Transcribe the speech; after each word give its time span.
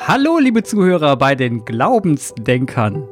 Hallo, 0.00 0.38
liebe 0.38 0.62
Zuhörer 0.64 1.16
bei 1.16 1.34
den 1.34 1.64
Glaubensdenkern. 1.64 3.08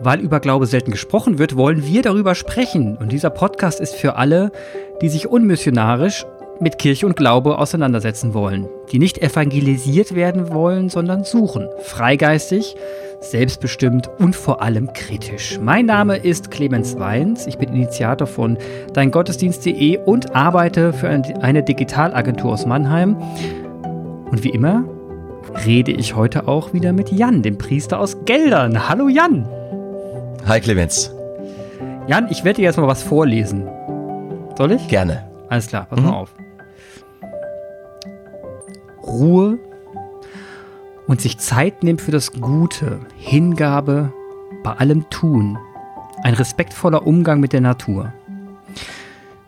Weil 0.00 0.20
über 0.20 0.40
Glaube 0.40 0.66
selten 0.66 0.90
gesprochen 0.90 1.38
wird, 1.38 1.56
wollen 1.56 1.86
wir 1.86 2.02
darüber 2.02 2.34
sprechen. 2.34 2.96
Und 2.96 3.12
dieser 3.12 3.30
Podcast 3.30 3.78
ist 3.78 3.94
für 3.94 4.16
alle, 4.16 4.50
die 5.00 5.10
sich 5.10 5.28
unmissionarisch 5.28 6.24
mit 6.60 6.78
Kirche 6.78 7.06
und 7.06 7.14
Glaube 7.14 7.58
auseinandersetzen 7.58 8.34
wollen, 8.34 8.68
die 8.90 8.98
nicht 8.98 9.18
evangelisiert 9.18 10.14
werden 10.14 10.52
wollen, 10.52 10.88
sondern 10.88 11.24
suchen, 11.24 11.68
freigeistig, 11.80 12.74
selbstbestimmt 13.20 14.10
und 14.18 14.34
vor 14.34 14.62
allem 14.62 14.92
kritisch. 14.94 15.58
Mein 15.60 15.86
Name 15.86 16.16
ist 16.16 16.50
Clemens 16.50 16.98
Weins, 16.98 17.46
ich 17.46 17.58
bin 17.58 17.68
Initiator 17.68 18.26
von 18.26 18.58
deingottesdienst.de 18.94 19.98
und 19.98 20.34
arbeite 20.34 20.92
für 20.92 21.08
eine 21.08 21.62
Digitalagentur 21.62 22.52
aus 22.52 22.66
Mannheim. 22.66 23.16
Und 24.30 24.42
wie 24.42 24.50
immer 24.50 24.84
rede 25.54 25.92
ich 25.92 26.16
heute 26.16 26.48
auch 26.48 26.72
wieder 26.72 26.92
mit 26.92 27.10
Jan, 27.10 27.42
dem 27.42 27.58
Priester 27.58 27.98
aus 28.00 28.24
Geldern. 28.24 28.88
Hallo 28.88 29.08
Jan. 29.08 29.46
Hi 30.46 30.60
Clemens. 30.60 31.14
Jan, 32.06 32.28
ich 32.30 32.44
werde 32.44 32.56
dir 32.56 32.64
jetzt 32.64 32.78
mal 32.78 32.88
was 32.88 33.02
vorlesen. 33.02 33.68
Soll 34.56 34.72
ich? 34.72 34.88
Gerne. 34.88 35.28
Alles 35.48 35.68
klar, 35.68 35.86
pass 35.88 36.00
mhm. 36.00 36.06
mal 36.06 36.14
auf. 36.14 36.34
Ruhe 39.02 39.58
und 41.06 41.20
sich 41.20 41.38
Zeit 41.38 41.82
nehmen 41.82 41.98
für 41.98 42.12
das 42.12 42.32
Gute, 42.32 43.00
Hingabe 43.16 44.12
bei 44.62 44.72
allem 44.72 45.08
Tun, 45.10 45.58
ein 46.22 46.34
respektvoller 46.34 47.06
Umgang 47.06 47.40
mit 47.40 47.52
der 47.52 47.60
Natur. 47.60 48.12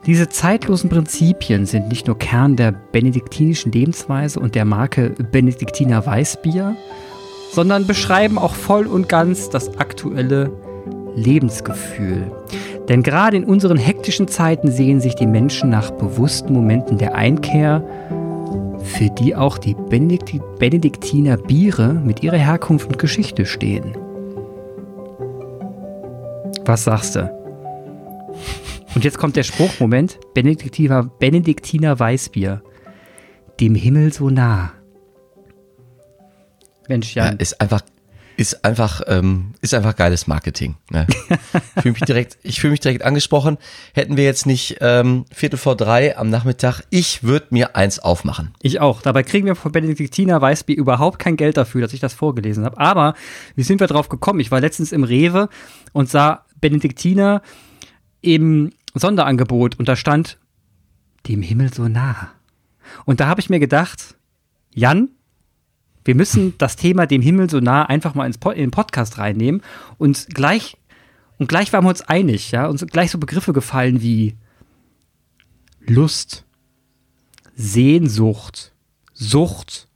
Diese 0.07 0.29
zeitlosen 0.29 0.91
Prinzipien 0.91 1.65
sind 1.65 1.89
nicht 1.89 2.07
nur 2.07 2.19
Kern 2.19 2.57
der 2.57 2.73
benediktinischen 2.73 3.73
Lebensweise 3.73 4.39
und 4.39 4.55
der 4.55 4.67
Marke 4.67 5.15
Benediktiner 5.33 6.05
Weißbier, 6.05 6.77
sondern 7.53 7.87
beschreiben 7.87 8.37
auch 8.37 8.55
voll 8.55 8.87
und 8.87 9.09
ganz 9.09 9.49
das 9.49 9.79
aktuelle 9.79 10.53
Lebensgefühl. 11.17 12.31
Denn 12.89 13.03
gerade 13.03 13.39
in 13.39 13.45
unseren 13.45 13.79
hektischen 13.79 14.29
Zeiten 14.29 14.71
sehen 14.71 15.01
sich 15.01 15.15
die 15.15 15.27
Menschen 15.27 15.71
nach 15.71 15.91
bewussten 15.91 16.53
Momenten 16.53 16.99
der 16.99 17.15
Einkehr, 17.15 17.83
für 18.83 19.09
die 19.09 19.35
auch 19.35 19.57
die 19.57 19.75
Benediktiner 19.89 21.39
Biere 21.39 21.95
mit 21.95 22.23
ihrer 22.23 22.37
Herkunft 22.37 22.89
und 22.89 22.99
Geschichte 22.99 23.47
stehen. 23.47 23.97
Was 26.67 26.85
sagst 26.85 27.17
du? 27.17 27.44
Und 28.95 29.05
jetzt 29.05 29.19
kommt 29.19 29.37
der 29.37 29.43
Spruchmoment. 29.43 30.21
Benediktiner, 30.35 31.05
Benediktiner 31.05 31.99
Weißbier. 31.99 32.63
Dem 33.61 33.75
Himmel 33.75 34.13
so 34.13 34.31
nah. 34.31 34.73
Mensch, 36.89 37.15
Jan. 37.15 37.33
Ja, 37.33 37.39
ist 37.39 37.61
einfach, 37.61 37.81
ist 38.37 38.65
einfach, 38.65 39.03
ähm, 39.09 39.55
ist 39.63 39.75
einfach 39.75 39.97
geiles 39.97 40.27
Marketing. 40.27 40.77
Ne? 40.91 41.07
ich 41.77 41.83
fühle 41.83 41.93
mich 41.93 42.03
direkt, 42.03 42.39
ich 42.43 42.61
fühle 42.61 42.73
mich 42.73 42.81
direkt 42.81 43.03
angesprochen. 43.03 43.59
Hätten 43.95 44.17
wir 44.17 44.25
jetzt 44.25 44.47
nicht 44.47 44.77
ähm, 44.81 45.25
Viertel 45.33 45.57
vor 45.57 45.77
drei 45.77 46.17
am 46.17 46.31
Nachmittag, 46.31 46.83
ich 46.91 47.25
würde 47.25 47.47
mir 47.51 47.75
eins 47.75 47.99
aufmachen. 47.99 48.55
Ich 48.63 48.81
auch. 48.81 49.03
Dabei 49.03 49.25
kriegen 49.25 49.47
wir 49.47 49.57
von 49.57 49.73
Benediktiner 49.73 50.41
Weißbier 50.41 50.77
überhaupt 50.77 51.19
kein 51.19 51.37
Geld 51.37 51.57
dafür, 51.57 51.81
dass 51.81 51.95
ich 51.95 52.01
das 52.01 52.15
vorgelesen 52.15 52.65
habe. 52.65 52.79
Aber 52.79 53.15
wie 53.57 53.65
sind 53.65 53.81
wir 53.81 53.89
drauf 53.89 54.09
gekommen? 54.09 54.41
Ich 54.41 54.51
war 54.53 54.61
letztens 54.61 54.93
im 54.93 55.03
Rewe 55.03 55.49
und 55.93 56.09
sah 56.09 56.45
Benediktiner 56.61 57.43
im 58.21 58.71
Sonderangebot 58.95 59.79
und 59.79 59.89
da 59.89 59.97
stand 59.97 60.39
dem 61.27 61.43
Himmel 61.43 61.73
so 61.73 61.89
nah. 61.89 62.33
Und 63.05 63.21
da 63.21 63.27
habe 63.27 63.41
ich 63.41 63.51
mir 63.51 63.61
gedacht, 63.61 64.15
Jan, 64.75 65.09
wir 66.05 66.15
müssen 66.15 66.57
das 66.59 66.77
Thema 66.77 67.07
dem 67.07 67.23
Himmel 67.23 67.49
so 67.49 67.61
nah 67.61 67.85
einfach 67.85 68.15
mal 68.15 68.27
ins 68.27 68.37
in 68.37 68.55
den 68.55 68.71
Podcast 68.71 69.19
reinnehmen 69.19 69.63
und 69.99 70.29
gleich 70.35 70.77
und 71.39 71.49
gleich 71.49 71.73
waren 71.73 71.85
wir 71.85 71.89
uns 71.89 72.03
einig, 72.03 72.53
ja, 72.53 72.67
uns 72.67 72.87
gleich 72.87 73.11
so 73.11 73.19
Begriffe 73.19 73.53
gefallen 73.53 74.03
wie 74.03 74.37
Lust, 75.81 76.45
Sehnsucht, 77.57 78.73
Sucht, 79.13 79.89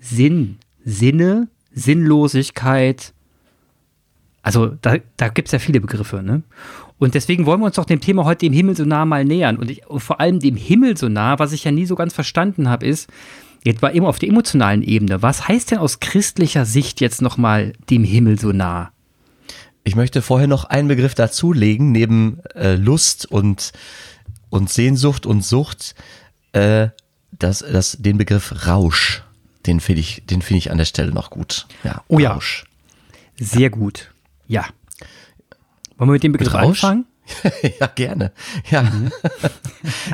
Sinn, 0.00 0.58
Sinne, 0.84 1.48
Sinnlosigkeit. 1.72 3.14
Also 4.42 4.66
da, 4.66 4.96
da 5.16 5.28
gibt 5.28 5.48
es 5.48 5.52
ja 5.52 5.58
viele 5.58 5.80
Begriffe, 5.80 6.22
ne? 6.22 6.42
Und 6.98 7.14
deswegen 7.14 7.46
wollen 7.46 7.60
wir 7.60 7.66
uns 7.66 7.76
doch 7.76 7.84
dem 7.84 8.00
Thema 8.00 8.24
heute 8.24 8.46
dem 8.46 8.52
Himmel 8.52 8.76
so 8.76 8.84
nah 8.84 9.04
mal 9.04 9.24
nähern. 9.24 9.56
Und, 9.56 9.70
ich, 9.70 9.86
und 9.86 10.00
vor 10.00 10.20
allem 10.20 10.40
dem 10.40 10.56
Himmel 10.56 10.96
so 10.96 11.08
nah, 11.08 11.38
was 11.38 11.52
ich 11.52 11.64
ja 11.64 11.70
nie 11.70 11.86
so 11.86 11.94
ganz 11.94 12.12
verstanden 12.12 12.68
habe, 12.68 12.86
ist, 12.86 13.08
jetzt 13.64 13.82
war 13.82 13.94
eben 13.94 14.06
auf 14.06 14.18
der 14.18 14.28
emotionalen 14.28 14.82
Ebene, 14.82 15.22
was 15.22 15.46
heißt 15.46 15.70
denn 15.70 15.78
aus 15.78 16.00
christlicher 16.00 16.64
Sicht 16.64 17.00
jetzt 17.00 17.22
nochmal 17.22 17.72
dem 17.88 18.04
Himmel 18.04 18.38
so 18.38 18.52
nah? 18.52 18.90
Ich 19.84 19.96
möchte 19.96 20.22
vorher 20.22 20.48
noch 20.48 20.64
einen 20.64 20.88
Begriff 20.88 21.14
dazulegen, 21.14 21.92
neben 21.92 22.40
äh, 22.54 22.74
Lust 22.74 23.26
und, 23.26 23.72
und 24.50 24.68
Sehnsucht 24.68 25.24
und 25.24 25.44
Sucht, 25.44 25.94
äh, 26.52 26.88
das, 27.30 27.60
das, 27.60 27.96
den 27.98 28.18
Begriff 28.18 28.66
Rausch. 28.66 29.22
Den 29.66 29.80
finde 29.80 30.00
ich, 30.00 30.22
den 30.26 30.42
finde 30.42 30.58
ich 30.58 30.70
an 30.70 30.78
der 30.78 30.84
Stelle 30.84 31.12
noch 31.12 31.30
gut. 31.30 31.66
Ja, 31.84 32.02
oh 32.08 32.18
Rausch. 32.18 32.64
ja. 33.38 33.46
Sehr 33.46 33.70
gut. 33.70 34.10
Ja. 34.46 34.66
Wollen 35.98 36.10
wir 36.10 36.12
mit 36.14 36.22
dem 36.22 36.32
Begriff 36.32 36.52
mit 36.52 36.62
anfangen? 36.62 37.06
ja, 37.80 37.86
gerne. 37.88 38.32
Ja. 38.70 38.82
Mhm. 38.82 39.10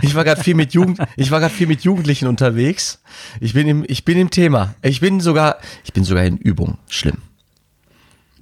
Ich 0.03 0.15
war 0.15 0.25
gerade 0.25 0.43
viel 0.43 0.55
mit 0.55 0.73
Jugend, 0.73 0.99
ich 1.17 1.31
war 1.31 1.41
gerade 1.41 1.55
viel 1.55 1.67
mit 1.67 1.83
Jugendlichen 1.83 2.27
unterwegs. 2.27 3.03
Ich 3.41 3.55
bin 3.55 3.69
im, 3.69 3.85
ich 3.87 4.05
bin 4.05 4.19
im 4.19 4.31
Thema. 4.31 4.75
Ich 4.83 5.01
bin 5.01 5.21
sogar, 5.21 5.59
ich 5.85 5.93
bin 5.93 6.05
sogar 6.05 6.25
in 6.25 6.39
Übung. 6.39 6.79
Schlimm. 6.89 7.19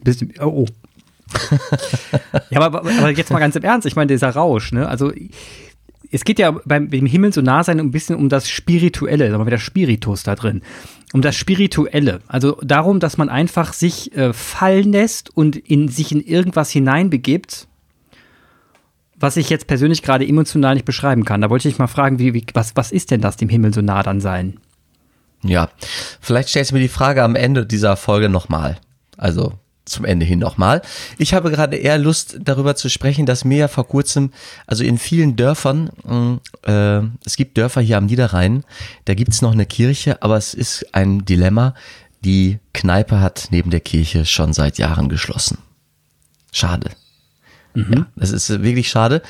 Bist 0.02 0.22
du, 0.22 0.26
oh, 0.40 0.64
oh. 0.64 0.66
ja, 2.50 2.60
aber, 2.60 2.80
aber 2.80 3.10
jetzt 3.10 3.30
mal 3.30 3.38
ganz 3.38 3.56
im 3.56 3.62
Ernst. 3.62 3.86
Ich 3.86 3.96
meine, 3.96 4.06
dieser 4.08 4.30
Rausch, 4.30 4.72
ne? 4.72 4.88
Also, 4.88 5.12
es 6.12 6.24
geht 6.24 6.38
ja 6.38 6.50
beim, 6.50 6.90
beim 6.90 7.06
Himmel 7.06 7.32
so 7.32 7.40
nah 7.40 7.64
sein 7.64 7.80
ein 7.80 7.90
bisschen 7.90 8.16
um 8.16 8.28
das 8.28 8.48
Spirituelle, 8.48 9.30
sagen 9.30 9.42
wir 9.42 9.46
wieder 9.46 9.58
Spiritus 9.58 10.22
da 10.22 10.34
drin. 10.34 10.62
Um 11.12 11.22
das 11.22 11.34
Spirituelle. 11.34 12.20
Also 12.28 12.58
darum, 12.62 13.00
dass 13.00 13.16
man 13.16 13.28
einfach 13.28 13.72
sich 13.72 14.14
äh, 14.16 14.32
fallen 14.32 14.92
lässt 14.92 15.34
und 15.36 15.56
in 15.56 15.88
sich 15.88 16.12
in 16.12 16.20
irgendwas 16.20 16.70
hineinbegibt, 16.70 17.66
was 19.16 19.36
ich 19.36 19.48
jetzt 19.50 19.66
persönlich 19.66 20.02
gerade 20.02 20.26
emotional 20.26 20.74
nicht 20.74 20.84
beschreiben 20.84 21.24
kann. 21.24 21.40
Da 21.40 21.50
wollte 21.50 21.68
ich 21.68 21.78
mal 21.78 21.86
fragen, 21.86 22.18
wie, 22.18 22.34
wie, 22.34 22.44
was, 22.54 22.76
was 22.76 22.92
ist 22.92 23.10
denn 23.10 23.20
das, 23.20 23.36
dem 23.36 23.48
Himmel 23.48 23.72
so 23.72 23.80
nah 23.80 24.02
dann 24.02 24.20
sein? 24.20 24.58
Ja, 25.42 25.70
vielleicht 26.20 26.50
stellst 26.50 26.70
du 26.70 26.74
mir 26.74 26.82
die 26.82 26.88
Frage 26.88 27.22
am 27.22 27.36
Ende 27.36 27.66
dieser 27.66 27.96
Folge 27.96 28.28
nochmal. 28.28 28.78
Also 29.16 29.54
zum 29.84 30.04
Ende 30.04 30.24
hin 30.24 30.38
nochmal. 30.38 30.82
Ich 31.18 31.34
habe 31.34 31.50
gerade 31.50 31.76
eher 31.76 31.98
Lust 31.98 32.38
darüber 32.40 32.76
zu 32.76 32.88
sprechen, 32.88 33.26
dass 33.26 33.44
mir 33.44 33.58
ja 33.58 33.68
vor 33.68 33.86
kurzem, 33.86 34.30
also 34.66 34.84
in 34.84 34.98
vielen 34.98 35.36
Dörfern, 35.36 35.90
mm, 36.04 36.34
äh, 36.68 37.00
es 37.24 37.36
gibt 37.36 37.56
Dörfer 37.58 37.80
hier 37.80 37.98
am 37.98 38.06
Niederrhein, 38.06 38.64
da 39.04 39.14
gibt's 39.14 39.42
noch 39.42 39.52
eine 39.52 39.66
Kirche, 39.66 40.22
aber 40.22 40.36
es 40.36 40.54
ist 40.54 40.94
ein 40.94 41.24
Dilemma. 41.24 41.74
Die 42.24 42.58
Kneipe 42.72 43.20
hat 43.20 43.48
neben 43.50 43.70
der 43.70 43.80
Kirche 43.80 44.24
schon 44.24 44.52
seit 44.52 44.78
Jahren 44.78 45.08
geschlossen. 45.08 45.58
Schade. 46.52 46.90
Mhm. 47.74 47.92
Ja, 47.94 48.06
das 48.16 48.30
ist 48.30 48.48
wirklich 48.62 48.88
schade. 48.88 49.22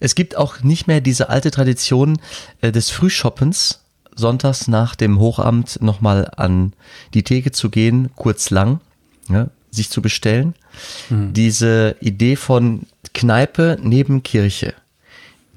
Es 0.00 0.14
gibt 0.14 0.36
auch 0.36 0.62
nicht 0.62 0.86
mehr 0.86 1.00
diese 1.00 1.28
alte 1.28 1.50
Tradition 1.50 2.20
äh, 2.60 2.70
des 2.70 2.90
Frühshoppens, 2.90 3.80
sonntags 4.14 4.68
nach 4.68 4.94
dem 4.94 5.18
Hochamt 5.18 5.82
nochmal 5.82 6.30
an 6.36 6.72
die 7.14 7.22
Theke 7.24 7.50
zu 7.50 7.70
gehen, 7.70 8.10
kurz 8.14 8.50
lang. 8.50 8.80
Ja, 9.28 9.48
sich 9.70 9.90
zu 9.90 10.02
bestellen. 10.02 10.54
Mhm. 11.10 11.32
Diese 11.32 11.96
Idee 12.00 12.36
von 12.36 12.86
Kneipe 13.14 13.78
neben 13.82 14.22
Kirche, 14.22 14.74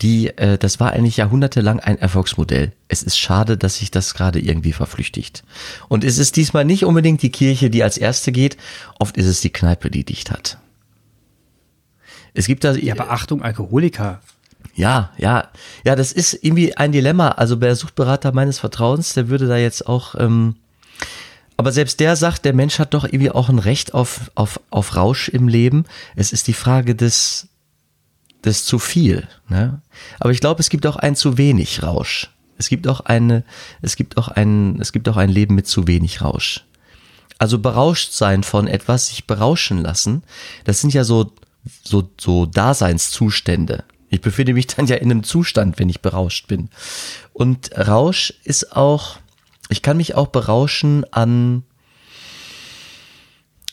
die, 0.02 0.36
äh, 0.38 0.58
das 0.58 0.80
war 0.80 0.94
eigentlich 0.94 1.18
jahrhundertelang 1.18 1.80
ein 1.80 1.98
Erfolgsmodell. 1.98 2.72
Es 2.88 3.04
ist 3.04 3.18
schade, 3.18 3.58
dass 3.58 3.78
sich 3.78 3.92
das 3.92 4.14
gerade 4.14 4.40
irgendwie 4.40 4.74
verflüchtigt. 4.74 5.44
Und 5.88 6.04
es 6.04 6.18
ist 6.18 6.36
diesmal 6.36 6.66
nicht 6.66 6.86
unbedingt 6.86 7.22
die 7.22 7.32
Kirche, 7.32 7.70
die 7.70 7.84
als 7.84 7.98
erste 7.98 8.32
geht, 8.32 8.58
oft 9.00 9.18
ist 9.18 9.28
es 9.28 9.42
die 9.42 9.52
Kneipe, 9.52 9.92
die 9.92 10.04
dicht 10.04 10.32
hat. 10.32 10.58
Es 12.34 12.48
gibt 12.48 12.64
da. 12.64 12.74
Ja, 12.74 12.96
Beachtung, 12.96 13.42
Alkoholiker. 13.42 14.22
Ja, 14.74 15.12
ja, 15.18 15.50
ja, 15.84 15.96
das 15.96 16.12
ist 16.12 16.34
irgendwie 16.34 16.78
ein 16.78 16.92
Dilemma. 16.92 17.30
Also 17.30 17.56
der 17.56 17.76
Suchtberater 17.76 18.32
meines 18.32 18.60
Vertrauens, 18.60 19.14
der 19.14 19.28
würde 19.28 19.48
da 19.48 19.58
jetzt 19.58 19.86
auch 19.86 20.16
ähm, 20.18 20.56
aber 21.62 21.72
selbst 21.72 22.00
der 22.00 22.16
sagt, 22.16 22.44
der 22.44 22.54
Mensch 22.54 22.80
hat 22.80 22.96
doch 22.96 23.04
irgendwie 23.04 23.30
auch 23.30 23.48
ein 23.48 23.60
Recht 23.60 23.94
auf, 23.94 24.32
auf, 24.34 24.60
auf 24.72 24.96
Rausch 24.96 25.30
im 25.30 25.48
Leben. 25.48 25.86
Es 26.16 26.34
ist 26.34 26.48
die 26.48 26.56
Frage 26.56 26.96
des, 26.96 27.50
des 28.44 28.66
zu 28.66 28.80
viel. 28.80 29.28
Ne? 29.48 29.80
Aber 30.20 30.32
ich 30.32 30.40
glaube, 30.40 30.60
es 30.60 30.72
gibt 30.72 30.88
auch 30.88 30.96
ein 30.96 31.16
zu 31.16 31.38
wenig 31.38 31.84
Rausch. 31.84 32.32
Es 32.58 32.68
gibt 32.68 32.88
auch 32.88 33.02
eine, 33.02 33.44
es 33.84 33.96
gibt 33.96 34.18
auch 34.18 34.28
ein, 34.28 34.82
es 34.82 34.92
gibt 34.92 35.08
auch 35.08 35.18
ein 35.18 35.30
Leben 35.30 35.54
mit 35.54 35.68
zu 35.68 35.86
wenig 35.86 36.24
Rausch. 36.24 36.66
Also 37.38 37.60
berauscht 37.60 38.12
sein 38.12 38.42
von 38.42 38.66
etwas, 38.66 39.10
sich 39.10 39.28
berauschen 39.28 39.84
lassen, 39.84 40.24
das 40.64 40.82
sind 40.82 40.96
ja 40.96 41.04
so, 41.04 41.32
so, 41.84 42.10
so 42.20 42.48
Daseinszustände. 42.48 43.84
Ich 44.10 44.22
befinde 44.22 44.56
mich 44.56 44.66
dann 44.66 44.88
ja 44.88 44.96
in 44.96 45.12
einem 45.12 45.24
Zustand, 45.24 45.78
wenn 45.78 45.90
ich 45.90 46.02
berauscht 46.02 46.48
bin. 46.48 46.70
Und 47.34 47.70
Rausch 47.78 48.34
ist 48.46 48.76
auch, 48.76 49.20
Ich 49.72 49.82
kann 49.82 49.96
mich 49.96 50.16
auch 50.16 50.28
berauschen 50.28 51.06
an, 51.14 51.64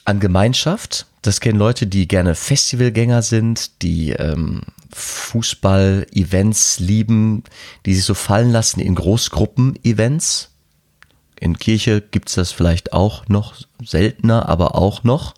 an 0.05 0.21
Gemeinschaft. 0.21 1.07
Das 1.23 1.41
kennen 1.41 1.59
Leute, 1.59 1.89
die 1.89 2.07
gerne 2.07 2.37
Festivalgänger 2.37 3.23
sind, 3.23 3.83
die 3.83 4.11
ähm, 4.11 4.61
Fußball-Events 4.93 6.79
lieben, 6.79 7.43
die 7.85 7.97
sich 7.97 8.05
so 8.05 8.15
fallen 8.15 8.53
lassen 8.53 8.79
in 8.79 8.95
Großgruppen-Events. 8.95 10.51
In 11.41 11.59
Kirche 11.59 12.01
gibt's 12.01 12.35
das 12.35 12.53
vielleicht 12.53 12.93
auch 12.93 13.27
noch 13.27 13.57
seltener, 13.85 14.49
aber 14.49 14.77
auch 14.77 15.03
noch. 15.03 15.35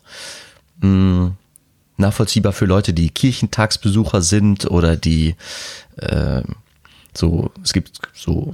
Hm, 0.81 1.37
nachvollziehbar 1.97 2.53
für 2.53 2.65
Leute, 2.65 2.93
die 2.93 3.09
Kirchentagsbesucher 3.09 4.21
sind 4.21 4.69
oder 4.69 4.95
die 4.95 5.35
äh, 5.97 6.43
so, 7.15 7.51
es 7.63 7.73
gibt 7.73 7.99
so 8.13 8.53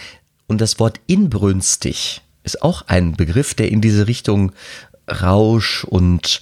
und 0.47 0.61
das 0.61 0.79
Wort 0.79 1.00
inbrünstig 1.06 2.23
ist 2.43 2.62
auch 2.62 2.82
ein 2.88 3.12
Begriff, 3.12 3.55
der 3.55 3.71
in 3.71 3.81
diese 3.81 4.06
Richtung 4.06 4.53
Rausch 5.09 5.85
und 5.85 6.41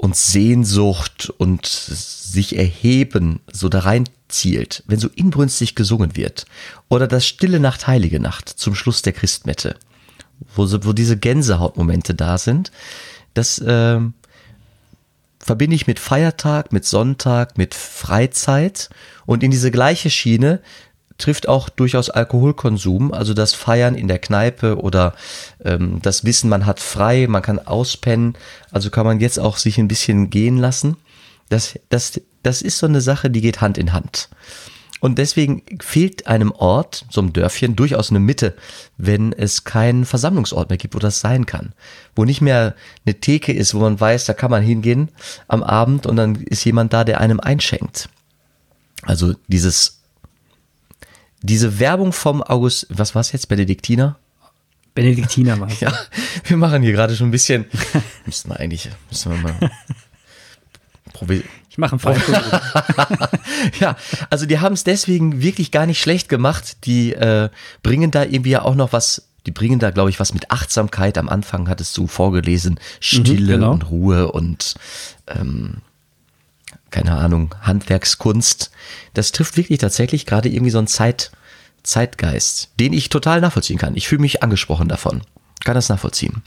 und 0.00 0.16
Sehnsucht 0.16 1.30
und 1.36 1.66
sich 1.66 2.56
erheben 2.56 3.40
so 3.52 3.68
da 3.68 3.80
rein 3.80 4.04
zielt, 4.28 4.82
wenn 4.86 4.98
so 4.98 5.08
inbrünstig 5.14 5.74
gesungen 5.74 6.16
wird. 6.16 6.46
Oder 6.88 7.06
das 7.06 7.26
Stille 7.26 7.60
Nacht, 7.60 7.86
Heilige 7.86 8.18
Nacht 8.18 8.48
zum 8.48 8.74
Schluss 8.74 9.02
der 9.02 9.12
Christmette, 9.12 9.76
wo, 10.56 10.66
wo 10.84 10.94
diese 10.94 11.18
Gänsehautmomente 11.18 12.14
da 12.14 12.38
sind, 12.38 12.72
das 13.34 13.58
äh, 13.58 14.00
verbinde 15.38 15.76
ich 15.76 15.86
mit 15.86 15.98
Feiertag, 15.98 16.72
mit 16.72 16.86
Sonntag, 16.86 17.58
mit 17.58 17.74
Freizeit 17.74 18.88
und 19.26 19.42
in 19.42 19.50
diese 19.50 19.70
gleiche 19.70 20.08
Schiene 20.08 20.62
trifft 21.20 21.48
auch 21.48 21.68
durchaus 21.68 22.10
Alkoholkonsum, 22.10 23.12
also 23.12 23.34
das 23.34 23.54
Feiern 23.54 23.94
in 23.94 24.08
der 24.08 24.18
Kneipe 24.18 24.80
oder 24.80 25.14
ähm, 25.64 26.00
das 26.02 26.24
Wissen, 26.24 26.50
man 26.50 26.66
hat 26.66 26.80
frei, 26.80 27.26
man 27.28 27.42
kann 27.42 27.58
auspennen, 27.58 28.36
also 28.70 28.90
kann 28.90 29.06
man 29.06 29.20
jetzt 29.20 29.38
auch 29.38 29.56
sich 29.56 29.78
ein 29.78 29.88
bisschen 29.88 30.30
gehen 30.30 30.58
lassen. 30.58 30.96
Das, 31.48 31.78
das, 31.88 32.20
das 32.42 32.62
ist 32.62 32.78
so 32.78 32.86
eine 32.86 33.00
Sache, 33.00 33.30
die 33.30 33.40
geht 33.40 33.60
Hand 33.60 33.78
in 33.78 33.92
Hand. 33.92 34.28
Und 35.00 35.16
deswegen 35.16 35.62
fehlt 35.80 36.26
einem 36.26 36.52
Ort, 36.52 37.06
so 37.10 37.22
einem 37.22 37.32
Dörfchen, 37.32 37.74
durchaus 37.74 38.10
eine 38.10 38.20
Mitte, 38.20 38.54
wenn 38.98 39.32
es 39.32 39.64
keinen 39.64 40.04
Versammlungsort 40.04 40.68
mehr 40.68 40.76
gibt, 40.76 40.94
wo 40.94 40.98
das 40.98 41.20
sein 41.20 41.46
kann. 41.46 41.72
Wo 42.14 42.26
nicht 42.26 42.42
mehr 42.42 42.74
eine 43.06 43.18
Theke 43.18 43.52
ist, 43.52 43.74
wo 43.74 43.78
man 43.78 43.98
weiß, 43.98 44.26
da 44.26 44.34
kann 44.34 44.50
man 44.50 44.62
hingehen 44.62 45.08
am 45.48 45.62
Abend 45.62 46.06
und 46.06 46.16
dann 46.16 46.34
ist 46.36 46.64
jemand 46.64 46.92
da, 46.92 47.04
der 47.04 47.20
einem 47.20 47.40
einschenkt. 47.40 48.10
Also 49.02 49.34
dieses 49.48 49.99
diese 51.42 51.78
Werbung 51.78 52.12
vom 52.12 52.42
August, 52.42 52.86
was 52.90 53.14
war 53.14 53.20
es 53.20 53.32
jetzt, 53.32 53.48
Benediktiner? 53.48 54.18
Benediktiner 54.94 55.58
war 55.60 55.68
es. 55.68 55.80
Ja, 55.80 55.92
wir 56.44 56.56
machen 56.56 56.82
hier 56.82 56.92
gerade 56.92 57.16
schon 57.16 57.28
ein 57.28 57.32
bisschen, 57.32 57.66
müssten 58.26 58.50
wir 58.50 58.60
eigentlich, 58.60 58.88
müssen 59.10 59.32
wir 59.32 59.38
mal 59.38 59.70
probieren. 61.12 61.44
Ich 61.68 61.78
mache 61.78 61.92
einen 61.92 62.00
Fall. 62.00 62.20
ja, 63.80 63.96
also 64.28 64.44
die 64.44 64.58
haben 64.58 64.72
es 64.72 64.82
deswegen 64.82 65.40
wirklich 65.40 65.70
gar 65.70 65.86
nicht 65.86 66.00
schlecht 66.00 66.28
gemacht. 66.28 66.78
Die 66.84 67.12
äh, 67.12 67.48
bringen 67.82 68.10
da 68.10 68.24
irgendwie 68.24 68.50
ja 68.50 68.62
auch 68.62 68.74
noch 68.74 68.92
was, 68.92 69.28
die 69.46 69.52
bringen 69.52 69.78
da, 69.78 69.90
glaube 69.90 70.10
ich, 70.10 70.18
was 70.18 70.34
mit 70.34 70.50
Achtsamkeit. 70.50 71.16
Am 71.16 71.28
Anfang 71.28 71.68
hattest 71.68 71.96
du 71.96 72.08
vorgelesen, 72.08 72.80
Stille 72.98 73.56
mhm, 73.56 73.60
genau. 73.60 73.72
und 73.72 73.90
Ruhe 73.90 74.32
und 74.32 74.74
ähm, 75.28 75.76
keine 76.90 77.16
Ahnung, 77.16 77.54
Handwerkskunst. 77.62 78.70
Das 79.14 79.32
trifft 79.32 79.56
wirklich 79.56 79.78
tatsächlich 79.78 80.26
gerade 80.26 80.48
irgendwie 80.48 80.70
so 80.70 80.78
einen 80.78 80.86
Zeit, 80.86 81.30
Zeitgeist, 81.82 82.70
den 82.78 82.92
ich 82.92 83.08
total 83.08 83.40
nachvollziehen 83.40 83.78
kann. 83.78 83.96
Ich 83.96 84.08
fühle 84.08 84.20
mich 84.20 84.42
angesprochen 84.42 84.88
davon. 84.88 85.22
Kann 85.64 85.74
das 85.74 85.88
nachvollziehen. 85.88 86.42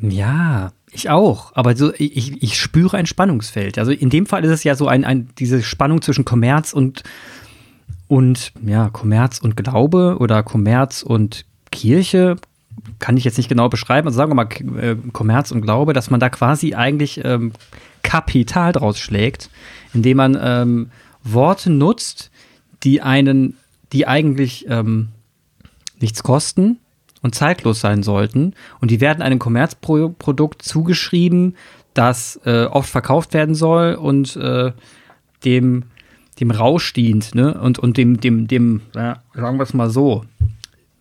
Ja, 0.00 0.72
ich 0.90 1.10
auch. 1.10 1.52
Aber 1.54 1.76
so, 1.76 1.92
ich, 1.94 2.42
ich 2.42 2.58
spüre 2.58 2.96
ein 2.96 3.06
Spannungsfeld. 3.06 3.78
Also 3.78 3.92
in 3.92 4.10
dem 4.10 4.26
Fall 4.26 4.44
ist 4.44 4.50
es 4.50 4.64
ja 4.64 4.74
so 4.74 4.88
ein, 4.88 5.04
ein 5.04 5.28
diese 5.38 5.62
Spannung 5.62 6.02
zwischen 6.02 6.24
Kommerz 6.24 6.72
und, 6.72 7.02
und, 8.08 8.52
ja, 8.64 8.88
Kommerz 8.88 9.38
und 9.38 9.56
Glaube 9.56 10.16
oder 10.18 10.42
Kommerz 10.42 11.02
und 11.02 11.44
Kirche. 11.70 12.36
Kann 12.98 13.16
ich 13.16 13.24
jetzt 13.24 13.36
nicht 13.36 13.48
genau 13.48 13.68
beschreiben. 13.68 14.08
Also 14.08 14.16
sagen 14.16 14.30
wir 14.30 14.34
mal 14.34 14.48
äh, 14.82 14.96
Kommerz 15.12 15.50
und 15.50 15.60
Glaube, 15.60 15.92
dass 15.92 16.10
man 16.10 16.18
da 16.18 16.30
quasi 16.30 16.74
eigentlich 16.74 17.20
ähm, 17.24 17.52
Kapital 18.02 18.72
draus 18.72 18.98
schlägt, 18.98 19.50
indem 19.92 20.16
man 20.16 20.38
ähm, 20.40 20.90
Worte 21.22 21.70
nutzt, 21.70 22.30
die 22.82 23.02
einen, 23.02 23.56
die 23.92 24.06
eigentlich 24.06 24.66
ähm, 24.68 25.08
nichts 26.00 26.22
kosten 26.22 26.78
und 27.22 27.34
zeitlos 27.34 27.80
sein 27.80 28.02
sollten. 28.02 28.54
Und 28.80 28.90
die 28.90 29.00
werden 29.00 29.22
einem 29.22 29.38
Kommerzprodukt 29.38 30.62
zugeschrieben, 30.62 31.56
das 31.94 32.40
äh, 32.44 32.64
oft 32.64 32.88
verkauft 32.88 33.34
werden 33.34 33.54
soll 33.54 33.94
und 33.94 34.36
äh, 34.36 34.72
dem, 35.44 35.84
dem 36.38 36.50
Rausch 36.50 36.92
dient, 36.92 37.34
ne? 37.34 37.60
Und, 37.60 37.78
und 37.78 37.96
dem, 37.96 38.20
dem, 38.20 38.46
dem, 38.46 38.82
ja, 38.94 39.22
sagen 39.34 39.58
wir 39.58 39.64
es 39.64 39.74
mal 39.74 39.90
so, 39.90 40.24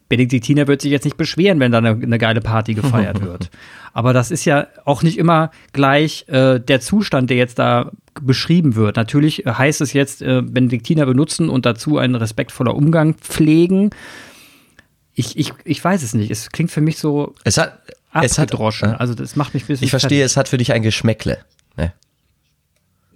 Benediktiner 0.09 0.67
wird 0.67 0.81
sich 0.81 0.91
jetzt 0.91 1.06
nicht 1.06 1.17
beschweren, 1.17 1.59
wenn 1.59 1.71
da 1.71 1.77
eine, 1.77 1.91
eine 1.91 2.17
geile 2.17 2.41
Party 2.41 2.73
gefeiert 2.73 3.21
wird. 3.25 3.51
Aber 3.94 4.11
das 4.11 4.31
ist 4.31 4.44
ja 4.44 4.67
auch 4.83 5.03
nicht 5.03 5.17
immer 5.17 5.51
gleich 5.72 6.25
äh, 6.27 6.60
der 6.60 6.81
Zustand, 6.81 7.29
der 7.29 7.38
jetzt 7.38 7.60
da 7.60 7.91
beschrieben 8.22 8.75
wird. 8.75 8.98
Natürlich 8.98 9.43
heißt 9.45 9.81
es 9.81 9.93
jetzt 9.93 10.22
äh, 10.22 10.41
Benediktiner 10.41 11.05
benutzen 11.05 11.50
und 11.50 11.65
dazu 11.65 11.98
ein 11.98 12.15
respektvoller 12.15 12.75
Umgang 12.75 13.13
pflegen. 13.15 13.91
Ich, 15.13 15.38
ich, 15.38 15.53
ich 15.63 15.84
weiß 15.84 16.01
es 16.01 16.13
nicht. 16.13 16.31
Es 16.31 16.50
klingt 16.50 16.72
für 16.72 16.81
mich 16.81 16.98
so 16.98 17.36
es 17.43 17.57
hat, 17.57 17.79
abgedroschen. 18.12 18.89
Es 18.89 18.93
hat, 18.93 19.01
also 19.01 19.13
das 19.13 19.36
macht 19.36 19.53
mich 19.53 19.63
ein 19.63 19.67
bisschen. 19.67 19.86
Ich 19.86 19.91
verstehe, 19.91 20.24
es 20.24 20.38
hat 20.38 20.50
für 20.50 20.57
dich 20.57 20.74
ein 20.74 20.81
Geschmäckle. 20.81 21.38
Ne? 21.77 21.93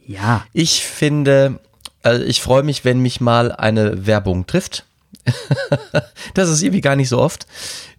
Ja. 0.06 0.46
Ich 0.53 0.84
finde, 0.84 1.60
also 2.03 2.24
ich 2.24 2.41
freue 2.41 2.63
mich, 2.63 2.86
wenn 2.86 3.00
mich 3.00 3.20
mal 3.20 3.51
eine 3.51 4.06
Werbung 4.06 4.46
trifft 4.46 4.86
das 6.34 6.50
ist 6.50 6.62
irgendwie 6.62 6.82
gar 6.82 6.96
nicht 6.96 7.10
so 7.10 7.20
oft. 7.20 7.48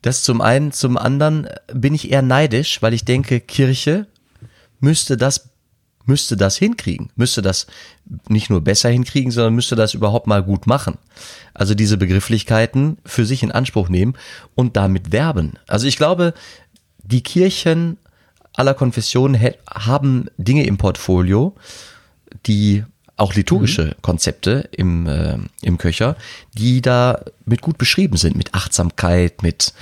Das 0.02 0.22
zum 0.22 0.40
einen, 0.40 0.72
zum 0.72 0.96
anderen 0.96 1.48
bin 1.72 1.94
ich 1.94 2.10
eher 2.10 2.22
neidisch, 2.22 2.82
weil 2.82 2.94
ich 2.94 3.04
denke, 3.04 3.40
Kirche 3.40 4.06
müsste 4.80 5.16
das 5.16 5.50
müsste 6.06 6.36
das 6.36 6.56
hinkriegen, 6.56 7.10
müsste 7.16 7.42
das 7.42 7.66
nicht 8.28 8.50
nur 8.50 8.60
besser 8.60 8.90
hinkriegen, 8.90 9.30
sondern 9.30 9.54
müsste 9.54 9.76
das 9.76 9.94
überhaupt 9.94 10.26
mal 10.26 10.42
gut 10.42 10.66
machen. 10.66 10.98
Also 11.54 11.74
diese 11.74 11.96
Begrifflichkeiten 11.96 12.98
für 13.06 13.24
sich 13.24 13.42
in 13.42 13.52
Anspruch 13.52 13.88
nehmen 13.88 14.14
und 14.54 14.76
damit 14.76 15.12
werben. 15.12 15.54
Also 15.66 15.86
ich 15.86 15.96
glaube, 15.96 16.34
die 17.02 17.22
Kirchen 17.22 17.98
aller 18.52 18.74
Konfessionen 18.74 19.40
haben 19.68 20.26
Dinge 20.36 20.66
im 20.66 20.78
Portfolio, 20.78 21.54
die 22.46 22.84
auch 23.16 23.34
liturgische 23.34 23.84
mhm. 23.84 24.02
Konzepte 24.02 24.68
im, 24.72 25.06
äh, 25.06 25.38
im 25.62 25.78
Köcher, 25.78 26.16
die 26.54 26.82
da 26.82 27.20
mit 27.44 27.60
gut 27.60 27.78
beschrieben 27.78 28.16
sind, 28.16 28.36
mit 28.36 28.54
Achtsamkeit, 28.54 29.42
mit, 29.42 29.72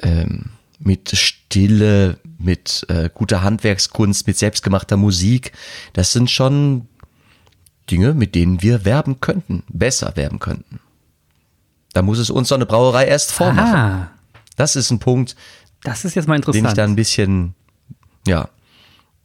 ähm, 0.00 0.50
mit 0.78 1.10
Stille, 1.16 2.18
mit 2.38 2.86
äh, 2.88 3.10
guter 3.12 3.42
Handwerkskunst, 3.42 4.26
mit 4.26 4.38
selbstgemachter 4.38 4.96
Musik. 4.96 5.52
Das 5.92 6.12
sind 6.12 6.30
schon 6.30 6.86
Dinge, 7.90 8.14
mit 8.14 8.34
denen 8.34 8.62
wir 8.62 8.84
werben 8.84 9.20
könnten, 9.20 9.64
besser 9.68 10.12
werben 10.16 10.38
könnten. 10.38 10.80
Da 11.92 12.02
muss 12.02 12.18
es 12.18 12.30
uns 12.30 12.48
so 12.48 12.54
eine 12.54 12.66
Brauerei 12.66 13.06
erst 13.06 13.32
vormachen. 13.32 13.74
Ah. 13.74 14.10
Das 14.56 14.76
ist 14.76 14.90
ein 14.90 14.98
Punkt. 14.98 15.36
Das 15.82 16.04
ist 16.04 16.14
jetzt 16.14 16.28
mal 16.28 16.36
interessant. 16.36 16.64
Den 16.64 16.70
ich 16.70 16.74
da 16.74 16.84
ein 16.84 16.96
bisschen, 16.96 17.54
ja, 18.26 18.48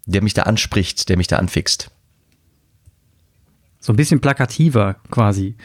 der 0.05 0.21
mich 0.21 0.33
da 0.33 0.43
anspricht, 0.43 1.09
der 1.09 1.17
mich 1.17 1.27
da 1.27 1.37
anfixt. 1.37 1.91
So 3.79 3.93
ein 3.93 3.95
bisschen 3.95 4.19
plakativer 4.19 4.97
quasi. 5.11 5.55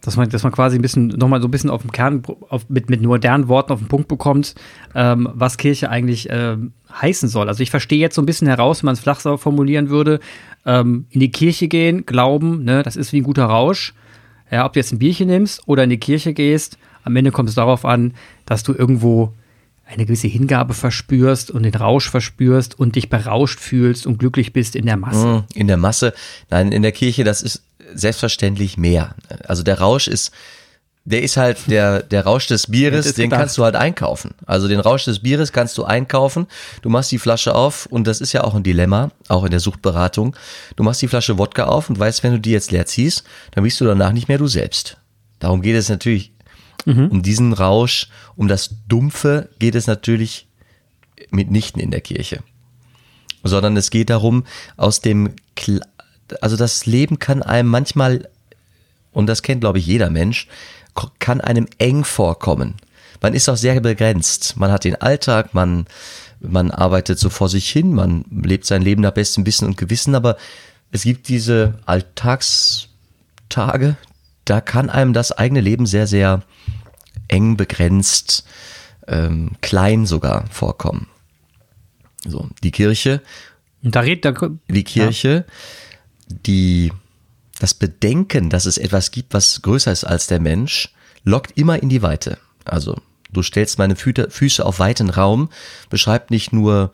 Dass 0.00 0.16
man, 0.16 0.28
dass 0.28 0.42
man 0.42 0.50
quasi 0.50 0.76
ein 0.76 0.82
bisschen, 0.82 1.08
nochmal 1.08 1.40
so 1.40 1.46
ein 1.46 1.52
bisschen 1.52 1.70
auf 1.70 1.82
dem 1.82 1.92
Kern, 1.92 2.24
auf, 2.48 2.68
mit, 2.68 2.90
mit 2.90 3.00
modernen 3.02 3.46
Worten 3.46 3.72
auf 3.72 3.78
den 3.78 3.86
Punkt 3.86 4.08
bekommt, 4.08 4.56
ähm, 4.96 5.28
was 5.32 5.58
Kirche 5.58 5.90
eigentlich 5.90 6.26
ähm, 6.28 6.72
heißen 6.92 7.28
soll. 7.28 7.46
Also 7.46 7.62
ich 7.62 7.70
verstehe 7.70 8.00
jetzt 8.00 8.16
so 8.16 8.22
ein 8.22 8.26
bisschen 8.26 8.48
heraus, 8.48 8.82
wenn 8.82 8.86
man 8.86 8.94
es 8.94 9.00
flach 9.00 9.20
formulieren 9.20 9.90
würde, 9.90 10.18
ähm, 10.66 11.06
in 11.10 11.20
die 11.20 11.30
Kirche 11.30 11.68
gehen, 11.68 12.04
glauben, 12.04 12.64
ne, 12.64 12.82
das 12.82 12.96
ist 12.96 13.12
wie 13.12 13.20
ein 13.20 13.24
guter 13.24 13.44
Rausch. 13.44 13.94
Ja, 14.50 14.66
ob 14.66 14.72
du 14.72 14.80
jetzt 14.80 14.92
ein 14.92 14.98
Bierchen 14.98 15.28
nimmst 15.28 15.66
oder 15.66 15.84
in 15.84 15.90
die 15.90 15.98
Kirche 15.98 16.34
gehst, 16.34 16.78
am 17.04 17.14
Ende 17.14 17.30
kommt 17.30 17.48
es 17.48 17.54
darauf 17.54 17.84
an, 17.84 18.14
dass 18.44 18.64
du 18.64 18.72
irgendwo 18.72 19.32
eine 19.84 20.06
gewisse 20.06 20.28
Hingabe 20.28 20.74
verspürst 20.74 21.50
und 21.50 21.64
den 21.64 21.74
Rausch 21.74 22.08
verspürst 22.10 22.78
und 22.78 22.96
dich 22.96 23.10
berauscht 23.10 23.60
fühlst 23.60 24.06
und 24.06 24.18
glücklich 24.18 24.52
bist 24.52 24.76
in 24.76 24.86
der 24.86 24.96
Masse. 24.96 25.22
Hm, 25.22 25.44
in 25.54 25.66
der 25.66 25.76
Masse. 25.76 26.14
Nein, 26.50 26.72
in 26.72 26.82
der 26.82 26.92
Kirche, 26.92 27.24
das 27.24 27.42
ist 27.42 27.62
selbstverständlich 27.94 28.76
mehr. 28.76 29.14
Also 29.46 29.62
der 29.62 29.78
Rausch 29.78 30.08
ist, 30.08 30.32
der 31.04 31.22
ist 31.22 31.36
halt 31.36 31.58
der, 31.68 32.02
der 32.02 32.24
Rausch 32.24 32.46
des 32.46 32.68
Bieres, 32.68 33.14
den 33.14 33.30
kannst 33.30 33.58
du 33.58 33.64
halt 33.64 33.74
einkaufen. 33.74 34.34
Also 34.46 34.68
den 34.68 34.80
Rausch 34.80 35.04
des 35.04 35.18
Bieres 35.18 35.52
kannst 35.52 35.76
du 35.78 35.84
einkaufen. 35.84 36.46
Du 36.80 36.88
machst 36.88 37.10
die 37.10 37.18
Flasche 37.18 37.54
auf 37.54 37.86
und 37.86 38.06
das 38.06 38.20
ist 38.20 38.32
ja 38.32 38.44
auch 38.44 38.54
ein 38.54 38.62
Dilemma, 38.62 39.10
auch 39.28 39.44
in 39.44 39.50
der 39.50 39.60
Suchtberatung. 39.60 40.36
Du 40.76 40.84
machst 40.84 41.02
die 41.02 41.08
Flasche 41.08 41.38
Wodka 41.38 41.64
auf 41.64 41.90
und 41.90 41.98
weißt, 41.98 42.22
wenn 42.22 42.32
du 42.32 42.40
die 42.40 42.52
jetzt 42.52 42.70
leer 42.70 42.86
ziehst, 42.86 43.24
dann 43.52 43.64
bist 43.64 43.80
du 43.80 43.84
danach 43.84 44.12
nicht 44.12 44.28
mehr 44.28 44.38
du 44.38 44.46
selbst. 44.46 44.98
Darum 45.38 45.60
geht 45.60 45.74
es 45.74 45.88
natürlich 45.88 46.31
Mhm. 46.84 47.08
Um 47.08 47.22
diesen 47.22 47.52
Rausch, 47.52 48.08
um 48.36 48.48
das 48.48 48.70
Dumpfe 48.88 49.48
geht 49.58 49.74
es 49.74 49.86
natürlich 49.86 50.46
mitnichten 51.30 51.80
in 51.80 51.90
der 51.90 52.00
Kirche. 52.00 52.42
Sondern 53.42 53.76
es 53.76 53.90
geht 53.90 54.10
darum, 54.10 54.44
aus 54.76 55.00
dem, 55.00 55.34
Kla 55.56 55.80
also 56.40 56.56
das 56.56 56.86
Leben 56.86 57.18
kann 57.18 57.42
einem 57.42 57.68
manchmal, 57.68 58.28
und 59.12 59.26
das 59.26 59.42
kennt 59.42 59.60
glaube 59.60 59.78
ich 59.78 59.86
jeder 59.86 60.08
Mensch, 60.08 60.48
kann 61.18 61.40
einem 61.40 61.66
eng 61.78 62.04
vorkommen. 62.04 62.74
Man 63.20 63.34
ist 63.34 63.48
auch 63.48 63.56
sehr 63.56 63.80
begrenzt. 63.80 64.56
Man 64.56 64.72
hat 64.72 64.84
den 64.84 64.96
Alltag, 64.96 65.54
man, 65.54 65.86
man 66.40 66.70
arbeitet 66.70 67.18
so 67.18 67.30
vor 67.30 67.48
sich 67.48 67.70
hin, 67.70 67.94
man 67.94 68.24
lebt 68.30 68.66
sein 68.66 68.82
Leben 68.82 69.02
nach 69.02 69.12
bestem 69.12 69.46
Wissen 69.46 69.66
und 69.66 69.76
Gewissen, 69.76 70.14
aber 70.14 70.36
es 70.90 71.04
gibt 71.04 71.28
diese 71.28 71.78
Alltagstage, 71.86 73.96
da 74.44 74.60
kann 74.60 74.90
einem 74.90 75.12
das 75.12 75.32
eigene 75.32 75.60
Leben 75.60 75.86
sehr, 75.86 76.06
sehr 76.06 76.42
eng 77.28 77.56
begrenzt, 77.56 78.44
ähm, 79.06 79.52
klein 79.60 80.06
sogar 80.06 80.46
vorkommen. 80.48 81.08
So, 82.24 82.48
die 82.62 82.70
Kirche. 82.70 83.20
Da 83.82 84.00
redet 84.00 84.24
da, 84.24 84.48
die 84.68 84.84
Kirche, 84.84 85.44
ja. 85.46 86.36
die 86.46 86.92
das 87.58 87.74
Bedenken, 87.74 88.50
dass 88.50 88.66
es 88.66 88.78
etwas 88.78 89.10
gibt, 89.10 89.34
was 89.34 89.62
größer 89.62 89.92
ist 89.92 90.04
als 90.04 90.26
der 90.26 90.40
Mensch, 90.40 90.92
lockt 91.24 91.56
immer 91.56 91.82
in 91.82 91.88
die 91.88 92.02
Weite. 92.02 92.38
Also 92.64 92.96
du 93.32 93.42
stellst 93.42 93.78
meine 93.78 93.96
Füße 93.96 94.64
auf 94.64 94.78
weiten 94.78 95.10
Raum, 95.10 95.48
beschreibt 95.90 96.30
nicht 96.30 96.52
nur 96.52 96.92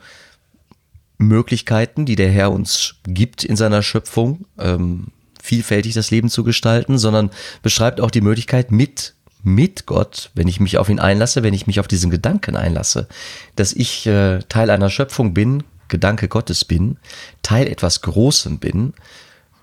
Möglichkeiten, 1.19 2.07
die 2.07 2.17
der 2.17 2.31
Herr 2.31 2.53
uns 2.53 2.97
gibt 3.05 3.45
in 3.45 3.57
seiner 3.57 3.83
Schöpfung, 3.83 4.47
ähm, 4.59 5.09
vielfältig 5.43 5.95
das 5.95 6.11
Leben 6.11 6.31
zu 6.31 6.45
gestalten, 6.45 6.99
sondern 6.99 7.31
beschreibt 7.63 8.01
auch 8.01 8.11
die 8.11 8.21
Möglichkeit, 8.21 8.71
mit 8.71 9.15
mit 9.45 9.87
Gott, 9.87 10.31
wenn 10.35 10.49
ich 10.49 10.59
mich 10.59 10.79
auf 10.79 10.89
ihn 10.89 10.99
einlasse, 10.99 11.43
wenn 11.43 11.55
ich 11.55 11.67
mich 11.67 11.79
auf 11.79 11.89
diesen 11.89 12.11
Gedanken 12.11 12.57
einlasse, 12.57 13.07
dass 13.55 13.73
ich 13.73 14.07
äh, 14.07 14.41
Teil 14.49 14.69
einer 14.69 14.91
Schöpfung 14.91 15.33
bin, 15.33 15.63
Gedanke 15.87 16.29
Gottes 16.29 16.65
bin, 16.65 16.99
Teil 17.43 17.69
etwas 17.69 18.03
Großem 18.03 18.59
bin, 18.59 18.95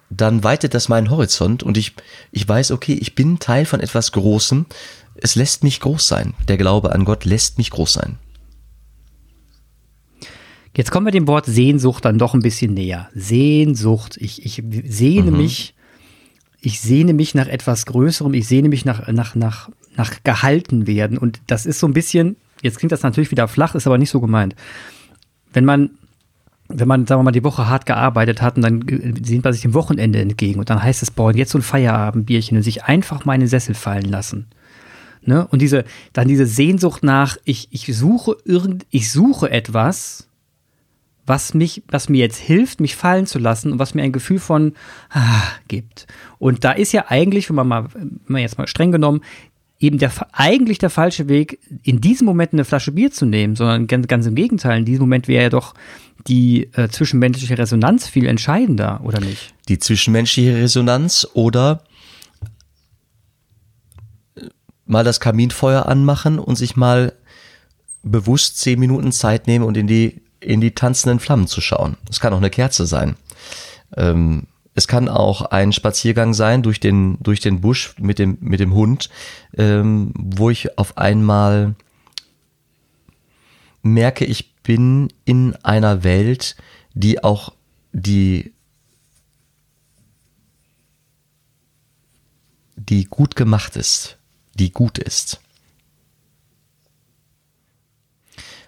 dann 0.10 0.44
weitet 0.44 0.74
das 0.74 0.89
meinen 0.89 1.10
Horizont 1.10 1.63
und 1.63 1.77
ich, 1.77 1.94
ich 2.32 2.48
weiß, 2.48 2.72
okay, 2.72 2.94
ich 2.94 3.15
bin 3.15 3.39
Teil 3.39 3.65
von 3.65 3.79
etwas 3.79 4.12
Großem. 4.12 4.65
Es 5.15 5.36
lässt 5.36 5.63
mich 5.63 5.79
groß 5.79 6.08
sein. 6.08 6.34
Der 6.48 6.58
Glaube 6.58 6.91
an 6.91 7.05
Gott 7.05 7.25
lässt 7.25 7.58
mich 7.58 7.72
groß 7.72 7.94
sein. 7.94 8.17
Jetzt 10.75 10.91
kommen 10.91 11.08
wir 11.08 11.12
dem 11.12 11.27
Wort 11.27 11.46
Sehnsucht 11.46 12.05
dann 12.05 12.17
doch 12.17 12.34
ein 12.34 12.41
bisschen 12.41 12.74
näher. 12.74 13.10
Sehnsucht. 13.15 14.17
Ich, 14.20 14.46
ich 14.46 14.62
sehne 14.88 15.32
mhm. 15.32 15.38
mich 15.38 15.75
ich 16.65 16.82
sehne 16.82 17.13
mich 17.13 17.36
nach 17.36 17.48
etwas 17.48 17.86
Größerem, 17.86 18.34
ich 18.34 18.48
sehne 18.48 18.70
mich 18.70 18.86
nach, 18.86 19.08
nach, 19.12 19.36
nach, 19.36 19.70
nach 19.96 20.24
gehalten 20.24 20.88
werden. 20.88 21.17
Und 21.17 21.39
das 21.48 21.65
ist 21.65 21.79
so 21.79 21.88
ein 21.88 21.94
bisschen, 21.94 22.38
jetzt 22.62 22.79
klingt 22.79 22.91
das 22.91 23.03
natürlich 23.03 23.32
wieder 23.32 23.48
flach, 23.48 23.75
ist 23.75 23.86
aber 23.86 23.98
nicht 23.98 24.10
so 24.10 24.20
gemeint. 24.20 24.55
Wenn 25.53 25.63
man, 25.63 25.91
wenn 26.67 26.88
man, 26.88 27.05
sagen 27.05 27.20
wir 27.20 27.24
mal, 27.25 27.32
die 27.32 27.44
Woche 27.44 27.70
hart 27.70 27.86
gearbeitet 27.86 28.41
hat 28.41 28.55
und 28.55 28.63
dann 28.63 28.84
sehnt 29.24 29.44
man 29.44 29.53
sich 29.53 29.62
dem 29.62 29.75
Wochenende 29.75 30.20
entgegen 30.20 30.60
und 30.60 30.70
dann 30.70 30.82
heißt 30.82 31.03
es, 31.03 31.12
boah, 31.12 31.34
jetzt 31.34 31.51
so 31.51 31.60
ein 31.60 31.62
Feierabendbierchen 31.62 32.58
und 32.58 32.63
sich 32.63 32.84
einfach 32.84 33.25
mal 33.25 33.36
in 33.36 33.41
den 33.41 33.50
Sessel 33.50 33.75
fallen 33.75 34.10
lassen. 34.10 34.48
Ne? 35.22 35.48
Und 35.48 35.62
diese, 35.62 35.86
dann 36.13 36.27
diese 36.27 36.48
Sehnsucht 36.48 37.03
nach, 37.03 37.38
ich, 37.46 37.67
ich 37.72 37.96
suche 37.96 38.38
irgend, 38.44 38.88
ich 38.89 39.12
suche 39.12 39.51
etwas, 39.51 40.27
was 41.25 41.53
mich, 41.53 41.84
was 41.88 42.10
mir 42.10 42.20
jetzt 42.20 42.38
hilft, 42.38 42.79
mich 42.79 42.96
fallen 42.96 43.25
zu 43.25 43.39
lassen 43.39 43.72
und 43.72 43.79
was 43.79 43.94
mir 43.94 44.03
ein 44.03 44.12
Gefühl 44.12 44.39
von 44.39 44.74
ah, 45.10 45.41
gibt. 45.67 46.08
Und 46.38 46.63
da 46.63 46.72
ist 46.72 46.91
ja 46.91 47.05
eigentlich, 47.10 47.50
wenn 47.50 47.55
man 47.55 47.67
mal, 47.67 47.88
wenn 47.94 48.20
man 48.27 48.41
jetzt 48.41 48.58
mal 48.58 48.67
streng 48.67 48.91
genommen, 48.91 49.22
eben 49.79 49.98
der 49.98 50.12
eigentlich 50.32 50.77
der 50.77 50.89
falsche 50.89 51.27
Weg, 51.27 51.60
in 51.84 52.00
diesem 52.00 52.25
Moment 52.25 52.53
eine 52.53 52.65
Flasche 52.65 52.91
Bier 52.91 53.12
zu 53.12 53.25
nehmen, 53.25 53.55
sondern 53.55 53.88
ganz, 53.88 54.08
ganz 54.08 54.25
im 54.25 54.36
Gegenteil. 54.36 54.79
In 54.79 54.86
diesem 54.86 55.01
Moment 55.01 55.27
wäre 55.27 55.44
ja 55.44 55.50
doch 55.50 55.74
die 56.27 56.70
äh, 56.74 56.89
zwischenmenschliche 56.89 57.58
Resonanz 57.58 58.08
viel 58.08 58.27
entscheidender, 58.27 59.01
oder 59.03 59.20
nicht? 59.20 59.53
Die 59.67 59.79
zwischenmenschliche 59.79 60.55
Resonanz 60.55 61.27
oder 61.34 61.84
mal 64.86 65.03
das 65.03 65.20
Kaminfeuer 65.20 65.88
anmachen 65.88 66.39
und 66.39 66.55
sich 66.55 66.75
mal 66.75 67.13
bewusst 68.03 68.60
zehn 68.60 68.79
Minuten 68.79 69.12
Zeit 69.12 69.48
nehmen 69.48 69.65
und 69.65 69.75
in 69.77 69.88
die 69.88 70.22
in 70.46 70.62
die 70.62 70.72
tanzenden 70.72 71.20
Flammen 71.20 71.48
zu 71.48 71.62
schauen. 71.62 71.98
Es 72.10 72.20
kann 72.20 72.34
auch 72.34 72.38
eine 72.38 72.50
Kerze 72.50 72.86
sein. 72.86 73.16
Ähm, 73.96 74.48
es 74.75 74.88
kann 74.88 75.08
auch 75.08 75.42
ein 75.42 75.72
Spaziergang 75.72 76.34
sein 76.34 76.62
durch 76.62 76.80
den, 76.80 77.18
durch 77.22 77.40
den 77.40 77.62
Busch 77.62 77.96
mit 77.98 78.20
dem, 78.20 78.38
mit 78.42 78.60
dem 78.60 78.74
Hund, 78.74 79.10
ähm, 79.58 80.12
wo 80.16 80.50
ich 80.50 80.78
auf 80.78 80.98
einmal 80.98 81.75
merke, 83.82 84.25
ich 84.25 84.56
bin 84.64 85.14
in 85.24 85.56
einer 85.64 86.04
Welt, 86.04 86.58
die 86.94 87.24
auch 87.24 87.54
die, 87.94 88.54
die 92.75 93.06
gut 93.06 93.38
gemacht 93.38 93.78
ist, 93.78 94.18
die 94.56 94.72
gut 94.72 94.98
ist. 94.98 95.40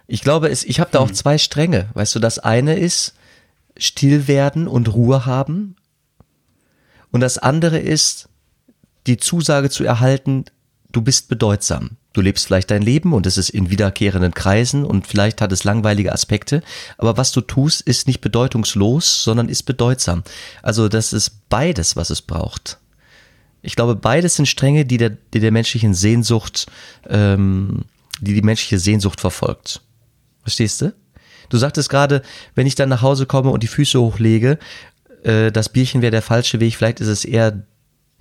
Ich 0.08 0.22
glaube, 0.22 0.50
es, 0.50 0.64
ich 0.64 0.80
habe 0.80 0.90
da 0.92 1.00
auch 1.00 1.10
hm. 1.10 1.16
zwei 1.16 1.38
Stränge. 1.38 1.90
Weißt 1.94 2.16
du, 2.16 2.20
das 2.20 2.40
eine 2.40 2.78
ist 2.78 3.14
still 3.78 4.28
werden 4.28 4.68
und 4.68 4.94
Ruhe 4.94 5.26
haben. 5.26 5.76
Und 7.12 7.22
das 7.22 7.38
andere 7.38 7.78
ist 7.78 8.30
die 9.06 9.18
Zusage 9.18 9.70
zu 9.70 9.84
erhalten, 9.84 10.46
du 10.92 11.02
bist 11.02 11.30
bedeutsam. 11.30 11.92
Du 12.14 12.22
lebst 12.22 12.48
vielleicht 12.48 12.72
dein 12.72 12.82
Leben 12.82 13.14
und 13.14 13.28
es 13.28 13.38
ist 13.38 13.50
in 13.50 13.70
wiederkehrenden 13.70 14.34
Kreisen 14.34 14.84
und 14.84 15.06
vielleicht 15.06 15.40
hat 15.40 15.52
es 15.52 15.64
langweilige 15.64 16.12
Aspekte, 16.12 16.64
aber 16.98 17.16
was 17.16 17.32
du 17.32 17.42
tust, 17.42 17.82
ist 17.82 18.08
nicht 18.08 18.22
bedeutungslos, 18.22 19.24
sondern 19.24 19.50
ist 19.50 19.64
bedeutsam. 19.64 20.24
Also 20.64 20.90
das 20.90 21.14
ist 21.14 21.48
beides, 21.50 21.96
was 21.96 22.10
es 22.10 22.24
braucht. 22.24 22.80
Ich 23.62 23.76
glaube, 23.76 23.96
beides 23.96 24.36
sind 24.36 24.48
Stränge, 24.48 24.86
die 24.86 24.98
der, 24.98 25.12
die 25.12 25.40
der 25.40 25.52
menschlichen 25.52 25.94
Sehnsucht, 25.94 26.66
ähm, 27.08 27.86
die 28.20 28.34
die 28.34 28.42
menschliche 28.42 28.80
Sehnsucht 28.80 29.22
verfolgt. 29.22 29.82
Verstehst 30.48 30.80
du? 30.80 30.94
Du 31.50 31.58
sagtest 31.58 31.90
gerade, 31.90 32.22
wenn 32.56 32.68
ich 32.68 32.76
dann 32.76 32.88
nach 32.88 33.02
Hause 33.02 33.26
komme 33.26 33.50
und 33.50 33.64
die 33.64 33.68
Füße 33.68 34.00
hochlege, 34.00 34.58
äh, 35.24 35.52
das 35.52 35.68
Bierchen 35.68 36.02
wäre 36.02 36.12
der 36.12 36.22
falsche 36.22 36.62
Weg. 36.62 36.78
Vielleicht 36.78 37.02
ist 37.02 37.10
es 37.10 37.26
eher 37.26 37.64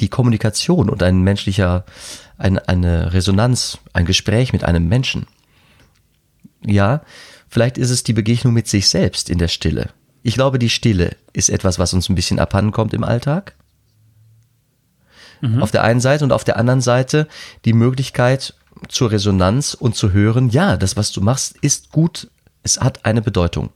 die 0.00 0.08
Kommunikation 0.08 0.90
und 0.90 1.04
ein 1.04 1.20
menschlicher, 1.20 1.84
ein, 2.36 2.58
eine 2.58 3.12
Resonanz, 3.12 3.78
ein 3.92 4.06
Gespräch 4.06 4.52
mit 4.52 4.64
einem 4.64 4.88
Menschen. 4.88 5.28
Ja, 6.66 7.02
vielleicht 7.48 7.78
ist 7.78 7.90
es 7.90 8.02
die 8.02 8.12
Begegnung 8.12 8.52
mit 8.52 8.66
sich 8.66 8.88
selbst 8.88 9.30
in 9.30 9.38
der 9.38 9.46
Stille. 9.46 9.90
Ich 10.24 10.34
glaube, 10.34 10.58
die 10.58 10.68
Stille 10.68 11.14
ist 11.32 11.48
etwas, 11.48 11.78
was 11.78 11.94
uns 11.94 12.08
ein 12.08 12.16
bisschen 12.16 12.40
abhanden 12.40 12.72
kommt 12.72 12.92
im 12.92 13.04
Alltag. 13.04 13.54
Mhm. 15.42 15.62
Auf 15.62 15.70
der 15.70 15.84
einen 15.84 16.00
Seite 16.00 16.24
und 16.24 16.32
auf 16.32 16.42
der 16.42 16.56
anderen 16.56 16.80
Seite 16.80 17.28
die 17.64 17.72
Möglichkeit, 17.72 18.54
zur 18.88 19.10
Resonanz 19.10 19.74
und 19.74 19.94
zu 19.94 20.12
hören, 20.12 20.50
ja, 20.50 20.76
das, 20.76 20.96
was 20.96 21.12
du 21.12 21.20
machst, 21.20 21.56
ist 21.60 21.90
gut, 21.92 22.30
es 22.62 22.80
hat 22.80 23.04
eine 23.04 23.22
Bedeutung. 23.22 23.70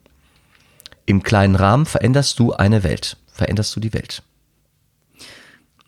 Im 1.06 1.22
kleinen 1.22 1.56
Rahmen 1.56 1.86
veränderst 1.86 2.38
du 2.38 2.52
eine 2.52 2.82
Welt, 2.82 3.16
veränderst 3.32 3.74
du 3.74 3.80
die 3.80 3.92
Welt. 3.92 4.22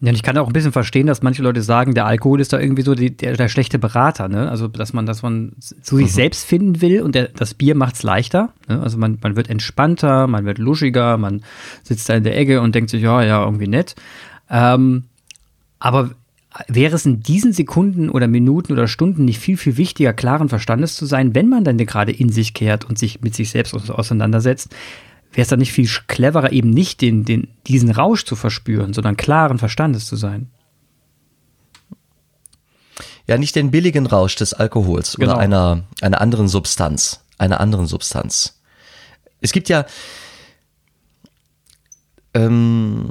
Ja, 0.03 0.09
und 0.09 0.17
ich 0.17 0.25
kann 0.25 0.37
auch 0.37 0.49
ein 0.49 0.53
bisschen 0.53 0.73
verstehen, 0.73 1.07
dass 1.07 1.23
manche 1.23 1.45
Leute 1.45 1.63
sagen, 1.63 1.95
der 1.95 2.07
Alkohol 2.07 2.41
ist 2.41 2.53
da 2.53 2.59
irgendwie 2.59 2.83
so 2.83 2.97
die, 2.97 3.17
der, 3.17 3.37
der, 3.37 3.49
schlechte 3.49 3.79
Berater, 3.79 4.29
ne? 4.29 4.51
Also, 4.51 4.67
dass 4.67 4.93
man, 4.93 5.07
dass 5.07 5.23
man 5.23 5.53
zu 5.61 5.97
sich 5.97 6.07
mhm. 6.07 6.11
selbst 6.11 6.45
finden 6.45 6.81
will 6.81 7.03
und 7.03 7.15
der, 7.15 7.29
das 7.29 7.55
Bier 7.55 7.77
macht's 7.77 8.03
leichter. 8.03 8.53
Ne? 8.69 8.81
Also 8.81 8.99
man, 8.99 9.19
man 9.23 9.37
wird 9.37 9.49
entspannter, 9.49 10.27
man 10.27 10.45
wird 10.45 10.59
luschiger, 10.59 11.19
man 11.19 11.45
sitzt 11.85 12.09
da 12.09 12.15
in 12.15 12.25
der 12.25 12.37
Ecke 12.37 12.61
und 12.61 12.75
denkt 12.75 12.91
sich, 12.91 13.01
ja, 13.01 13.23
ja, 13.23 13.45
irgendwie 13.45 13.69
nett. 13.69 13.95
Ähm, 14.51 15.05
aber 15.79 16.11
wäre 16.69 16.95
es 16.95 17.07
in 17.07 17.21
diesen 17.21 17.53
Sekunden 17.53 18.11
oder 18.11 18.27
Minuten 18.27 18.73
oder 18.73 18.87
Stunden 18.87 19.25
nicht 19.25 19.39
viel, 19.39 19.57
viel 19.57 19.77
wichtiger, 19.77 20.13
klaren 20.13 20.49
Verstandes 20.49 20.97
zu 20.97 21.07
sein, 21.07 21.35
wenn 21.35 21.49
man 21.49 21.65
dann 21.65 21.79
gerade 21.79 22.13
in 22.13 22.31
sich 22.31 22.55
kehrt 22.55 22.85
und 22.85 22.99
sich 22.99 23.23
mit 23.23 23.35
sich 23.35 23.51
selbst 23.51 23.75
auseinandersetzt? 23.75 24.75
Wäre 25.33 25.43
es 25.43 25.49
dann 25.49 25.61
nicht 25.61 25.73
viel 25.73 25.89
cleverer, 26.09 26.53
eben 26.53 26.71
nicht 26.71 27.01
den, 27.01 27.25
den, 27.25 27.49
diesen 27.67 27.91
Rausch 27.91 28.25
zu 28.25 28.37
verspüren, 28.37 28.93
sondern 28.93 29.17
klaren 29.17 29.59
Verstandes 29.59 30.07
zu 30.07 30.17
sein? 30.17 30.51
Ja, 33.27 33.39
nicht 33.39 33.57
den 33.57 33.71
billigen 33.71 34.07
Rausch 34.07 34.37
des 34.37 34.53
Alkohols 34.53 35.17
genau. 35.17 35.33
oder 35.33 35.41
einer, 35.41 35.85
einer 36.03 36.21
anderen 36.21 36.49
Substanz. 36.49 37.25
Einer 37.39 37.61
anderen 37.61 37.87
Substanz. 37.87 38.61
Es 39.41 39.53
gibt 39.53 39.69
ja, 39.69 39.87
ähm, 42.35 43.11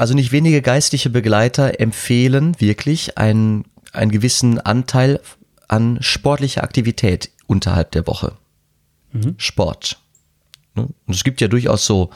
also 0.00 0.14
nicht 0.14 0.32
wenige 0.32 0.62
geistliche 0.62 1.10
Begleiter 1.10 1.78
empfehlen 1.78 2.58
wirklich 2.58 3.18
einen, 3.18 3.66
einen 3.92 4.10
gewissen 4.10 4.58
Anteil 4.58 5.20
an 5.68 5.98
sportlicher 6.00 6.64
Aktivität 6.64 7.30
unterhalb 7.46 7.90
der 7.90 8.06
Woche. 8.06 8.32
Mhm. 9.12 9.34
Sport. 9.36 9.98
Ne? 10.74 10.88
Und 11.06 11.14
es 11.14 11.22
gibt 11.22 11.42
ja 11.42 11.48
durchaus 11.48 11.84
so 11.84 12.08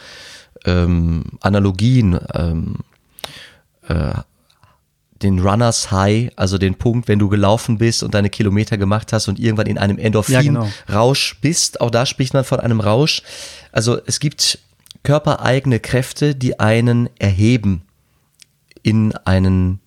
ähm, 0.64 1.24
Analogien, 1.42 2.18
ähm, 2.32 2.76
äh, 3.86 4.14
den 5.22 5.40
Runners 5.40 5.90
High, 5.90 6.30
also 6.36 6.56
den 6.56 6.76
Punkt, 6.76 7.06
wenn 7.06 7.18
du 7.18 7.28
gelaufen 7.28 7.76
bist 7.76 8.02
und 8.02 8.14
deine 8.14 8.30
Kilometer 8.30 8.78
gemacht 8.78 9.12
hast 9.12 9.28
und 9.28 9.38
irgendwann 9.38 9.66
in 9.66 9.76
einem 9.76 9.98
Endorphin-Rausch 9.98 11.30
ja, 11.30 11.34
genau. 11.34 11.40
bist. 11.42 11.82
Auch 11.82 11.90
da 11.90 12.06
spricht 12.06 12.32
man 12.32 12.44
von 12.44 12.60
einem 12.60 12.80
Rausch. 12.80 13.22
Also 13.72 13.98
es 14.06 14.20
gibt 14.20 14.58
körpereigene 15.04 15.78
Kräfte, 15.78 16.34
die 16.34 16.58
einen 16.58 17.08
erheben 17.18 17.82
in 18.82 19.14
einen, 19.16 19.80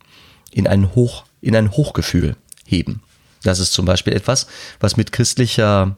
in 0.51 0.67
einen 0.67 0.95
Hoch, 0.95 1.25
in 1.41 1.55
ein 1.55 1.71
Hochgefühl 1.71 2.37
heben. 2.65 3.01
Das 3.43 3.59
ist 3.59 3.73
zum 3.73 3.85
Beispiel 3.85 4.13
etwas, 4.13 4.47
was 4.79 4.97
mit 4.97 5.11
christlicher 5.11 5.97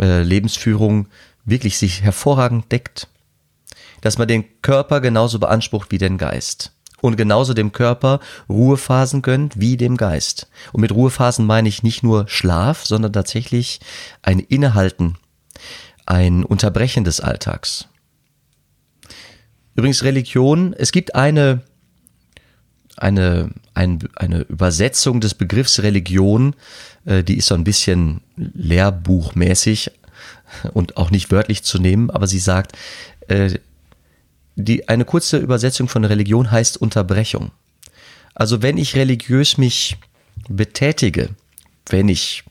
äh, 0.00 0.22
Lebensführung 0.22 1.08
wirklich 1.44 1.78
sich 1.78 2.02
hervorragend 2.02 2.70
deckt. 2.70 3.08
Dass 4.00 4.18
man 4.18 4.28
den 4.28 4.44
Körper 4.60 5.00
genauso 5.00 5.38
beansprucht 5.38 5.90
wie 5.90 5.98
den 5.98 6.18
Geist. 6.18 6.72
Und 7.00 7.16
genauso 7.16 7.52
dem 7.52 7.72
Körper 7.72 8.20
Ruhephasen 8.48 9.20
gönnt 9.20 9.60
wie 9.60 9.76
dem 9.76 9.96
Geist. 9.96 10.48
Und 10.72 10.80
mit 10.80 10.92
Ruhephasen 10.92 11.46
meine 11.46 11.68
ich 11.68 11.82
nicht 11.82 12.02
nur 12.02 12.26
Schlaf, 12.28 12.86
sondern 12.86 13.12
tatsächlich 13.12 13.80
ein 14.22 14.38
Innehalten, 14.38 15.16
ein 16.06 16.44
Unterbrechen 16.44 17.04
des 17.04 17.20
Alltags. 17.20 17.88
Übrigens 19.74 20.04
Religion, 20.04 20.74
es 20.76 20.92
gibt 20.92 21.14
eine, 21.14 21.62
eine, 22.96 23.50
ein, 23.74 23.98
eine 24.14 24.42
Übersetzung 24.42 25.20
des 25.20 25.34
Begriffs 25.34 25.82
Religion, 25.82 26.54
äh, 27.04 27.24
die 27.24 27.36
ist 27.38 27.46
so 27.46 27.54
ein 27.54 27.64
bisschen 27.64 28.20
lehrbuchmäßig 28.36 29.90
und 30.72 30.96
auch 30.96 31.10
nicht 31.10 31.30
wörtlich 31.30 31.64
zu 31.64 31.78
nehmen, 31.78 32.10
aber 32.10 32.26
sie 32.26 32.38
sagt, 32.38 32.76
äh, 33.28 33.58
die, 34.56 34.88
eine 34.88 35.04
kurze 35.04 35.38
Übersetzung 35.38 35.88
von 35.88 36.04
Religion 36.04 36.50
heißt 36.50 36.76
Unterbrechung. 36.76 37.50
Also 38.34 38.62
wenn 38.62 38.78
ich 38.78 38.94
religiös 38.94 39.58
mich 39.58 39.96
betätige, 40.48 41.30
wenn 41.88 42.08
ich 42.08 42.44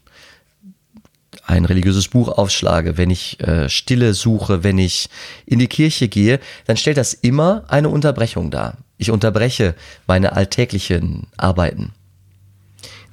ein 1.46 1.66
religiöses 1.66 2.08
Buch 2.08 2.30
aufschlage, 2.30 2.98
wenn 2.98 3.10
ich 3.10 3.40
äh, 3.42 3.70
Stille 3.70 4.14
suche, 4.14 4.64
wenn 4.64 4.78
ich 4.78 5.10
in 5.46 5.60
die 5.60 5.68
Kirche 5.68 6.08
gehe, 6.08 6.40
dann 6.66 6.78
stellt 6.78 6.98
das 6.98 7.14
immer 7.14 7.66
eine 7.68 7.90
Unterbrechung 7.90 8.50
dar. 8.50 8.78
Ich 8.98 9.12
unterbreche 9.12 9.76
meine 10.08 10.34
alltäglichen 10.34 11.28
Arbeiten. 11.36 11.94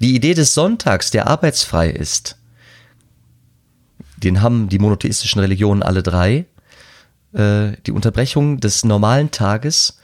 Die 0.00 0.14
Idee 0.14 0.34
des 0.34 0.54
Sonntags, 0.54 1.10
der 1.10 1.26
arbeitsfrei 1.26 1.90
ist, 1.90 2.36
den 4.16 4.42
haben 4.42 4.68
die 4.68 4.78
monotheistischen 4.78 5.40
Religionen 5.40 5.82
alle 5.82 6.02
drei, 6.02 6.46
äh, 7.32 7.72
die 7.86 7.92
Unterbrechung 7.92 8.60
des 8.60 8.84
normalen 8.84 9.30
Tages 9.30 9.98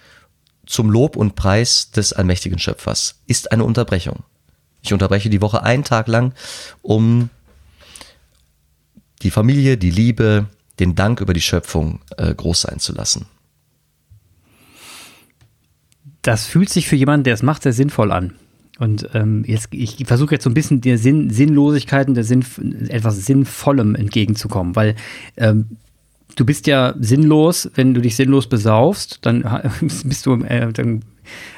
zum 0.66 0.90
Lob 0.90 1.16
und 1.16 1.37
Preis 1.37 1.92
des 1.92 2.12
allmächtigen 2.12 2.59
Schöpfers 2.59 3.20
ist 3.27 3.53
eine 3.53 3.64
Unterbrechung. 3.64 4.24
Ich 4.83 4.92
unterbreche 4.92 5.31
die 5.31 5.40
Woche 5.40 5.62
einen 5.62 5.85
Tag 5.85 6.09
lang, 6.09 6.33
um 6.83 7.31
die 9.26 9.32
Familie, 9.32 9.76
die 9.76 9.90
Liebe, 9.90 10.46
den 10.78 10.94
Dank 10.94 11.20
über 11.20 11.34
die 11.34 11.40
Schöpfung 11.40 11.98
äh, 12.16 12.32
groß 12.32 12.60
sein 12.62 12.78
zu 12.78 12.92
lassen. 12.92 13.26
Das 16.22 16.46
fühlt 16.46 16.68
sich 16.68 16.86
für 16.86 16.94
jemanden, 16.94 17.24
der 17.24 17.34
es 17.34 17.42
macht, 17.42 17.64
sehr 17.64 17.72
sinnvoll 17.72 18.12
an. 18.12 18.34
Und 18.78 19.08
ähm, 19.14 19.42
jetzt, 19.46 19.68
ich 19.72 19.96
versuche 20.06 20.34
jetzt 20.34 20.44
so 20.44 20.50
ein 20.50 20.54
bisschen 20.54 20.80
der 20.80 20.96
Sinn, 20.98 21.30
Sinnlosigkeiten, 21.30 22.14
der 22.14 22.22
Sinn, 22.22 22.44
etwas 22.88 23.24
Sinnvollem 23.26 23.96
entgegenzukommen, 23.96 24.76
weil 24.76 24.94
ähm, 25.36 25.76
du 26.36 26.44
bist 26.44 26.68
ja 26.68 26.94
sinnlos, 27.00 27.68
wenn 27.74 27.94
du 27.94 28.00
dich 28.00 28.14
sinnlos 28.14 28.48
besaufst, 28.48 29.18
dann 29.22 29.42
bist 30.04 30.26
du, 30.26 30.34
äh, 30.44 30.72
dann 30.72 31.02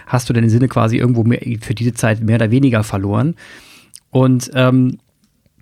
hast 0.07 0.31
du 0.31 0.33
deine 0.33 0.49
Sinne 0.49 0.69
quasi 0.69 0.97
irgendwo 0.97 1.25
mehr, 1.25 1.41
für 1.61 1.75
diese 1.75 1.93
Zeit 1.93 2.23
mehr 2.23 2.37
oder 2.37 2.51
weniger 2.51 2.83
verloren. 2.83 3.35
Und 4.11 4.51
ähm, 4.55 4.99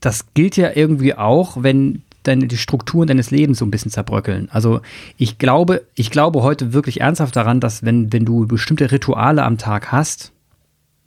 das 0.06 0.32
gilt 0.34 0.56
ja 0.56 0.70
irgendwie 0.72 1.14
auch, 1.14 1.64
wenn 1.64 2.02
deine, 2.22 2.46
die 2.46 2.56
Strukturen 2.56 3.08
deines 3.08 3.32
Lebens 3.32 3.58
so 3.58 3.64
ein 3.64 3.72
bisschen 3.72 3.90
zerbröckeln. 3.90 4.48
Also 4.52 4.80
ich 5.18 5.38
glaube, 5.38 5.84
ich 5.96 6.12
glaube 6.12 6.44
heute 6.44 6.72
wirklich 6.72 7.00
ernsthaft 7.00 7.34
daran, 7.34 7.58
dass 7.58 7.82
wenn, 7.82 8.12
wenn 8.12 8.24
du 8.24 8.46
bestimmte 8.46 8.92
Rituale 8.92 9.42
am 9.42 9.58
Tag 9.58 9.90
hast, 9.90 10.30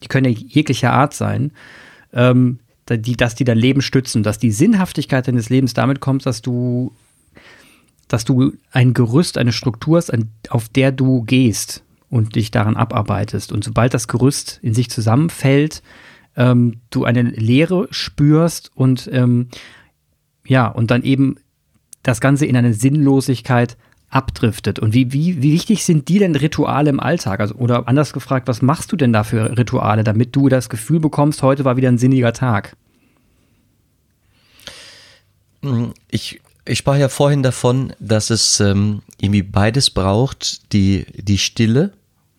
die 0.03 0.09
können 0.09 0.29
ja 0.29 0.37
jeglicher 0.37 0.91
Art 0.91 1.13
sein, 1.13 1.51
ähm, 2.11 2.59
die, 2.89 3.15
dass 3.15 3.35
die 3.35 3.45
dein 3.45 3.57
Leben 3.57 3.81
stützen, 3.81 4.21
dass 4.21 4.37
die 4.37 4.51
Sinnhaftigkeit 4.51 5.29
deines 5.29 5.49
Lebens 5.49 5.73
damit 5.73 6.01
kommt, 6.01 6.25
dass 6.25 6.41
du, 6.41 6.91
dass 8.09 8.25
du 8.25 8.51
ein 8.73 8.93
Gerüst, 8.93 9.37
eine 9.37 9.53
Struktur 9.53 9.95
hast, 9.95 10.11
auf 10.49 10.67
der 10.67 10.91
du 10.91 11.21
gehst 11.21 11.83
und 12.09 12.35
dich 12.35 12.51
daran 12.51 12.75
abarbeitest. 12.75 13.53
Und 13.53 13.63
sobald 13.63 13.93
das 13.93 14.09
Gerüst 14.09 14.59
in 14.61 14.73
sich 14.73 14.89
zusammenfällt, 14.89 15.83
ähm, 16.39 16.79
du 16.89 17.03
eine 17.03 17.21
Leere 17.21 17.87
spürst 17.91 18.71
und 18.73 19.07
ähm, 19.11 19.49
ja, 20.47 20.67
und 20.67 20.89
dann 20.89 21.03
eben 21.03 21.35
das 22.01 22.21
Ganze 22.21 22.45
in 22.45 22.55
eine 22.55 22.73
Sinnlosigkeit 22.73 23.77
abdriftet. 24.09 24.79
Und 24.79 24.93
wie, 24.93 25.13
wie, 25.13 25.43
wie 25.43 25.53
wichtig 25.53 25.83
sind 25.83 26.07
die 26.07 26.17
denn 26.17 26.35
Rituale 26.35 26.89
im 26.89 26.99
Alltag? 26.99 27.41
Also, 27.41 27.55
oder 27.55 27.87
anders 27.87 28.13
gefragt, 28.13 28.47
was 28.47 28.63
machst 28.63 28.91
du 28.91 28.95
denn 28.95 29.13
da 29.13 29.23
für 29.23 29.55
Rituale, 29.57 30.03
damit 30.03 30.35
du 30.35 30.49
das 30.49 30.69
Gefühl 30.69 30.99
bekommst, 30.99 31.43
heute 31.43 31.65
war 31.65 31.77
wieder 31.77 31.89
ein 31.89 31.99
sinniger 31.99 32.33
Tag? 32.33 32.75
Ich, 36.09 36.41
ich 36.65 36.77
sprach 36.77 36.97
ja 36.97 37.09
vorhin 37.09 37.43
davon, 37.43 37.93
dass 37.99 38.29
es 38.29 38.61
ähm, 38.61 39.01
irgendwie 39.19 39.43
beides 39.43 39.89
braucht, 39.89 40.73
die, 40.73 41.05
die 41.15 41.37
Stille, 41.37 41.91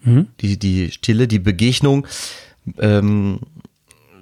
mhm. 0.02 0.28
die, 0.40 0.58
die 0.58 0.90
Stille, 0.90 1.28
die 1.28 1.38
Begegnung 1.38 2.06
ähm, 2.78 3.40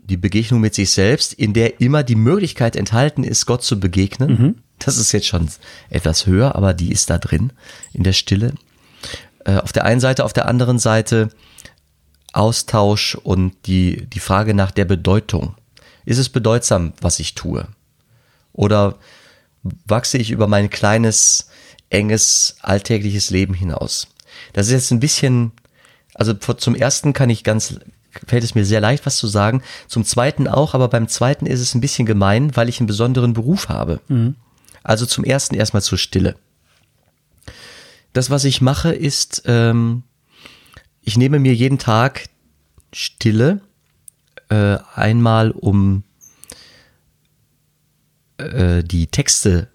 die 0.09 0.17
Begegnung 0.17 0.61
mit 0.61 0.75
sich 0.75 0.91
selbst, 0.91 1.35
in 1.35 1.53
der 1.53 1.81
immer 1.81 2.03
die 2.03 2.17
Möglichkeit 2.17 2.77
enthalten 2.77 3.25
ist, 3.25 3.47
Gott 3.47 3.63
zu 3.63 3.79
begegnen. 3.79 4.31
Mhm. 4.31 4.55
Das 4.79 4.97
ist 4.97 5.13
jetzt 5.13 5.27
schon 5.27 5.49
etwas 5.91 6.27
höher, 6.27 6.55
aber 6.55 6.73
die 6.73 6.93
ist 6.93 7.11
da 7.11 7.19
drin, 7.19 7.53
in 7.93 8.05
der 8.05 8.13
Stille. 8.13 8.55
Äh, 9.45 9.57
auf 9.57 9.73
der 9.73 9.85
einen 9.85 10.01
Seite, 10.01 10.25
auf 10.25 10.33
der 10.33 10.47
anderen 10.47 10.79
Seite 10.79 11.31
Austausch 12.33 13.17
und 13.17 13.55
die, 13.67 14.07
die 14.07 14.21
Frage 14.21 14.55
nach 14.55 14.71
der 14.71 14.85
Bedeutung. 14.85 15.55
Ist 16.05 16.19
es 16.19 16.29
bedeutsam, 16.29 16.93
was 17.01 17.19
ich 17.19 17.35
tue? 17.35 17.67
Oder 18.53 18.99
wachse 19.63 20.19
ich 20.19 20.31
über 20.31 20.47
mein 20.47 20.71
kleines, 20.71 21.49
enges, 21.91 22.57
alltägliches 22.63 23.31
Leben 23.31 23.55
hinaus? 23.55 24.09
Das 24.53 24.67
ist 24.67 24.73
jetzt 24.73 24.91
ein 24.91 25.01
bisschen, 25.01 25.53
also 26.15 26.35
zum 26.35 26.75
ersten 26.75 27.13
kann 27.13 27.31
ich 27.31 27.45
ganz 27.45 27.81
fällt 28.27 28.45
es 28.45 28.55
mir 28.55 28.65
sehr 28.65 28.81
leicht, 28.81 29.07
was 29.07 29.17
zu 29.17 29.27
sagen. 29.27 29.63
Zum 29.87 30.05
zweiten 30.05 30.49
auch, 30.49 30.75
aber 30.75 30.89
beim 30.89 31.09
zweiten 31.09 31.47
ist 31.47 31.61
es 31.61 31.75
ein 31.75 31.81
bisschen 31.81 32.07
gemein, 32.07 32.57
weil 32.57 32.69
ich 32.69 32.81
einen 32.81 32.87
besonderen 32.87 33.33
Beruf 33.33 33.69
habe. 33.69 34.01
Mhm. 34.09 34.37
Also 34.83 35.07
zum 35.07 35.25
ersten 35.25 35.55
erstmal 35.55 35.83
zur 35.83 35.99
Stille. 35.99 36.37
Das, 38.13 38.31
was 38.31 38.45
ich 38.45 38.61
mache, 38.61 38.93
ist, 38.93 39.43
ähm, 39.47 40.03
ich 41.03 41.17
nehme 41.17 41.39
mir 41.39 41.55
jeden 41.55 41.79
Tag 41.79 42.29
Stille, 42.93 43.61
äh, 44.49 44.79
einmal 44.95 45.51
um 45.51 46.05
äh, 48.39 48.83
die 48.83 49.09
Texte 49.09 49.69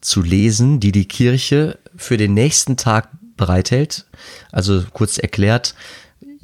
zu 0.00 0.22
lesen, 0.22 0.80
die 0.80 0.92
die 0.92 1.06
Kirche 1.06 1.78
für 1.96 2.16
den 2.16 2.34
nächsten 2.34 2.76
Tag 2.76 3.08
bereithält. 3.36 4.06
Also 4.50 4.84
kurz 4.92 5.18
erklärt, 5.18 5.74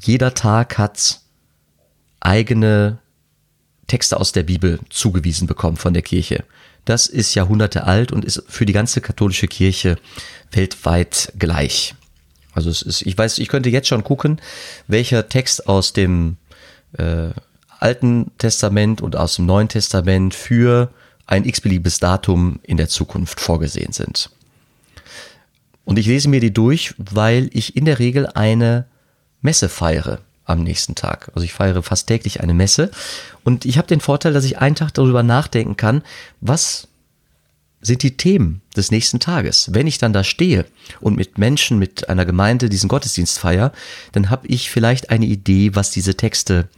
jeder 0.03 0.35
Tag 0.35 0.79
hat 0.79 1.21
eigene 2.21 2.99
Texte 3.87 4.19
aus 4.19 4.33
der 4.33 4.43
Bibel 4.45 4.79
zugewiesen 4.91 5.47
bekommen 5.47 5.77
von 5.77 5.95
der 5.95 6.03
Kirche. 6.03 6.45
Das 6.85 7.07
ist 7.07 7.35
Jahrhunderte 7.35 7.85
alt 7.85 8.13
und 8.13 8.25
ist 8.25 8.43
für 8.49 8.67
die 8.67 8.73
ganze 8.73 9.01
katholische 9.01 9.49
Kirche 9.49 9.97
weltweit 10.53 11.33
gleich. 11.39 11.95
Also 12.53 12.71
es 12.71 12.83
ist, 12.83 13.03
ich 13.03 13.17
weiß, 13.17 13.39
ich 13.39 13.49
könnte 13.49 13.71
jetzt 13.71 13.89
schon 13.89 14.05
gucken, 14.05 14.41
welcher 14.87 15.29
Text 15.29 15.69
aus 15.69 15.93
dem 15.93 16.37
äh, 16.97 17.31
Alten 17.79 18.31
Testament 18.39 19.01
und 19.01 19.17
aus 19.17 19.37
dem 19.37 19.47
Neuen 19.47 19.69
Testament 19.69 20.35
für 20.35 20.91
ein 21.27 21.45
x-beliebiges 21.45 21.99
Datum 21.99 22.59
in 22.63 22.77
der 22.77 22.89
Zukunft 22.89 23.41
vorgesehen 23.41 23.93
sind. 23.93 24.31
Und 25.85 25.99
ich 25.99 26.07
lese 26.07 26.29
mir 26.29 26.41
die 26.41 26.53
durch, 26.53 26.95
weil 26.97 27.51
ich 27.53 27.77
in 27.77 27.85
der 27.85 27.99
Regel 27.99 28.27
eine 28.27 28.87
Messe 29.41 29.69
feiere 29.69 30.21
am 30.49 30.63
nächsten 30.63 30.95
Tag. 30.95 31.31
Also 31.35 31.45
ich 31.45 31.53
feiere 31.53 31.83
fast 31.83 32.07
täglich 32.07 32.41
eine 32.41 32.55
Messe 32.55 32.91
und 33.45 33.65
ich 33.65 33.79
habe 33.79 33.89
den 33.89 34.01
Vorteil, 34.01 34.33
dass 34.33 34.45
ich 34.45 34.59
einen 34.59 34.75
Tag 34.75 34.93
darüber 34.95 35.23
nachdenken 35.23 35.77
kann, 35.77 36.03
was 36.41 36.89
sind 37.81 38.03
die 38.03 38.17
Themen 38.17 38.61
des 38.77 38.91
nächsten 38.91 39.21
Tages. 39.21 39.73
Wenn 39.73 39.87
ich 39.87 39.99
dann 39.99 40.13
da 40.13 40.25
stehe 40.25 40.65
und 41.01 41.17
mit 41.17 41.39
Menschen, 41.39 41.79
mit 41.79 42.09
einer 42.09 42.25
Gemeinde 42.25 42.69
diesen 42.69 42.89
Gottesdienst 42.89 43.39
feiere, 43.39 43.73
dann 44.13 44.31
habe 44.31 44.49
ich 44.49 44.71
vielleicht 44.71 45.11
eine 45.11 45.27
Idee, 45.27 45.75
was 45.75 45.91
diese 45.91 46.17
Texte 46.17 46.69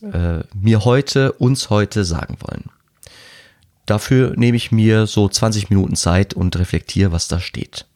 äh, 0.00 0.40
mir 0.54 0.84
heute, 0.84 1.32
uns 1.32 1.68
heute 1.68 2.04
sagen 2.04 2.38
wollen. 2.40 2.64
Dafür 3.84 4.34
nehme 4.36 4.56
ich 4.56 4.72
mir 4.72 5.06
so 5.06 5.28
20 5.28 5.70
Minuten 5.70 5.94
Zeit 5.94 6.34
und 6.34 6.56
reflektiere, 6.56 7.12
was 7.12 7.28
da 7.28 7.38
steht. 7.38 7.86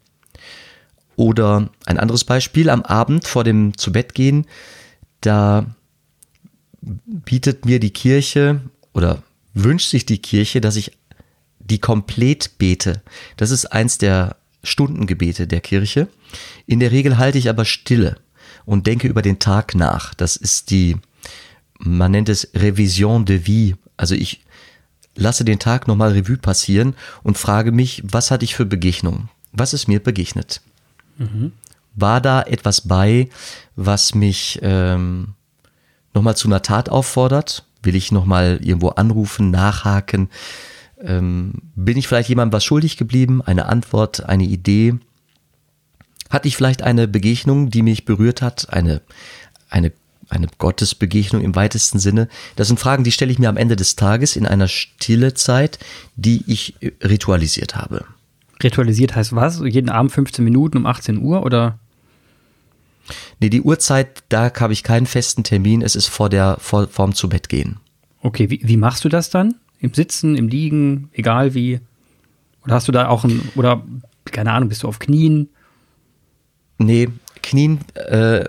Oder 1.16 1.68
ein 1.86 1.98
anderes 1.98 2.24
Beispiel, 2.24 2.70
am 2.70 2.82
Abend 2.82 3.26
vor 3.26 3.44
dem 3.44 3.76
Zubettgehen, 3.76 4.46
da 5.20 5.66
bietet 6.82 7.64
mir 7.64 7.80
die 7.80 7.92
Kirche 7.92 8.60
oder 8.92 9.22
wünscht 9.54 9.90
sich 9.90 10.06
die 10.06 10.18
Kirche, 10.18 10.60
dass 10.60 10.76
ich 10.76 10.92
die 11.58 11.78
komplett 11.78 12.58
bete. 12.58 13.02
Das 13.36 13.50
ist 13.50 13.66
eins 13.66 13.98
der 13.98 14.36
Stundengebete 14.62 15.46
der 15.46 15.60
Kirche. 15.60 16.08
In 16.66 16.80
der 16.80 16.90
Regel 16.90 17.18
halte 17.18 17.38
ich 17.38 17.48
aber 17.48 17.64
Stille 17.64 18.16
und 18.64 18.86
denke 18.86 19.08
über 19.08 19.22
den 19.22 19.38
Tag 19.38 19.74
nach. 19.74 20.14
Das 20.14 20.36
ist 20.36 20.70
die, 20.70 20.96
man 21.78 22.12
nennt 22.12 22.28
es 22.28 22.50
Revision 22.54 23.24
de 23.24 23.46
vie. 23.46 23.76
Also 23.96 24.14
ich 24.14 24.42
lasse 25.14 25.44
den 25.44 25.58
Tag 25.58 25.88
nochmal 25.88 26.12
Revue 26.12 26.38
passieren 26.38 26.94
und 27.22 27.38
frage 27.38 27.72
mich, 27.72 28.02
was 28.04 28.30
hatte 28.30 28.44
ich 28.44 28.54
für 28.54 28.66
Begegnungen? 28.66 29.28
Was 29.52 29.74
ist 29.74 29.88
mir 29.88 30.00
begegnet? 30.00 30.60
Mhm. 31.18 31.52
War 31.94 32.20
da 32.20 32.42
etwas 32.42 32.82
bei, 32.82 33.28
was 33.76 34.14
mich 34.14 34.58
ähm, 34.62 35.34
nochmal 36.14 36.36
zu 36.36 36.48
einer 36.48 36.62
Tat 36.62 36.88
auffordert? 36.88 37.64
Will 37.82 37.94
ich 37.94 38.12
nochmal 38.12 38.58
irgendwo 38.62 38.88
anrufen, 38.90 39.50
nachhaken? 39.50 40.28
Ähm, 41.02 41.54
bin 41.74 41.96
ich 41.96 42.06
vielleicht 42.06 42.28
jemandem 42.28 42.52
was 42.52 42.64
schuldig 42.64 42.96
geblieben? 42.96 43.42
Eine 43.42 43.66
Antwort, 43.66 44.24
eine 44.24 44.44
Idee? 44.44 44.94
Hatte 46.28 46.46
ich 46.46 46.56
vielleicht 46.56 46.82
eine 46.82 47.08
Begegnung, 47.08 47.70
die 47.70 47.82
mich 47.82 48.04
berührt 48.04 48.42
hat? 48.42 48.72
Eine, 48.72 49.00
eine, 49.68 49.92
eine 50.28 50.46
Gottesbegegnung 50.58 51.42
im 51.42 51.56
weitesten 51.56 51.98
Sinne? 51.98 52.28
Das 52.56 52.68
sind 52.68 52.78
Fragen, 52.78 53.02
die 53.02 53.12
stelle 53.12 53.32
ich 53.32 53.38
mir 53.38 53.48
am 53.48 53.56
Ende 53.56 53.76
des 53.76 53.96
Tages 53.96 54.36
in 54.36 54.46
einer 54.46 54.68
stille 54.68 55.34
Zeit, 55.34 55.78
die 56.16 56.44
ich 56.46 56.76
ritualisiert 57.02 57.74
habe. 57.74 58.04
Ritualisiert 58.62 59.14
heißt 59.16 59.34
was? 59.34 59.60
Jeden 59.64 59.88
Abend 59.88 60.12
15 60.12 60.44
Minuten 60.44 60.78
um 60.78 60.86
18 60.86 61.18
Uhr 61.18 61.44
oder? 61.44 61.78
Nee, 63.40 63.48
die 63.48 63.62
Uhrzeit, 63.62 64.22
da 64.28 64.52
habe 64.60 64.72
ich 64.72 64.82
keinen 64.82 65.06
festen 65.06 65.44
Termin. 65.44 65.82
Es 65.82 65.96
ist 65.96 66.06
vor 66.06 66.28
der, 66.28 66.56
vor, 66.60 66.88
vorm 66.88 67.14
zu 67.14 67.28
Bett 67.28 67.48
gehen. 67.48 67.78
Okay, 68.22 68.50
wie, 68.50 68.60
wie 68.62 68.76
machst 68.76 69.04
du 69.04 69.08
das 69.08 69.30
dann? 69.30 69.54
Im 69.78 69.94
Sitzen, 69.94 70.36
im 70.36 70.48
Liegen, 70.48 71.08
egal 71.12 71.54
wie? 71.54 71.80
Oder 72.64 72.74
hast 72.74 72.88
du 72.88 72.92
da 72.92 73.08
auch 73.08 73.24
ein, 73.24 73.48
oder 73.54 73.82
keine 74.26 74.52
Ahnung, 74.52 74.68
bist 74.68 74.82
du 74.82 74.88
auf 74.88 74.98
Knien? 74.98 75.48
Nee, 76.78 77.08
Knien, 77.42 77.80
äh, 77.94 78.44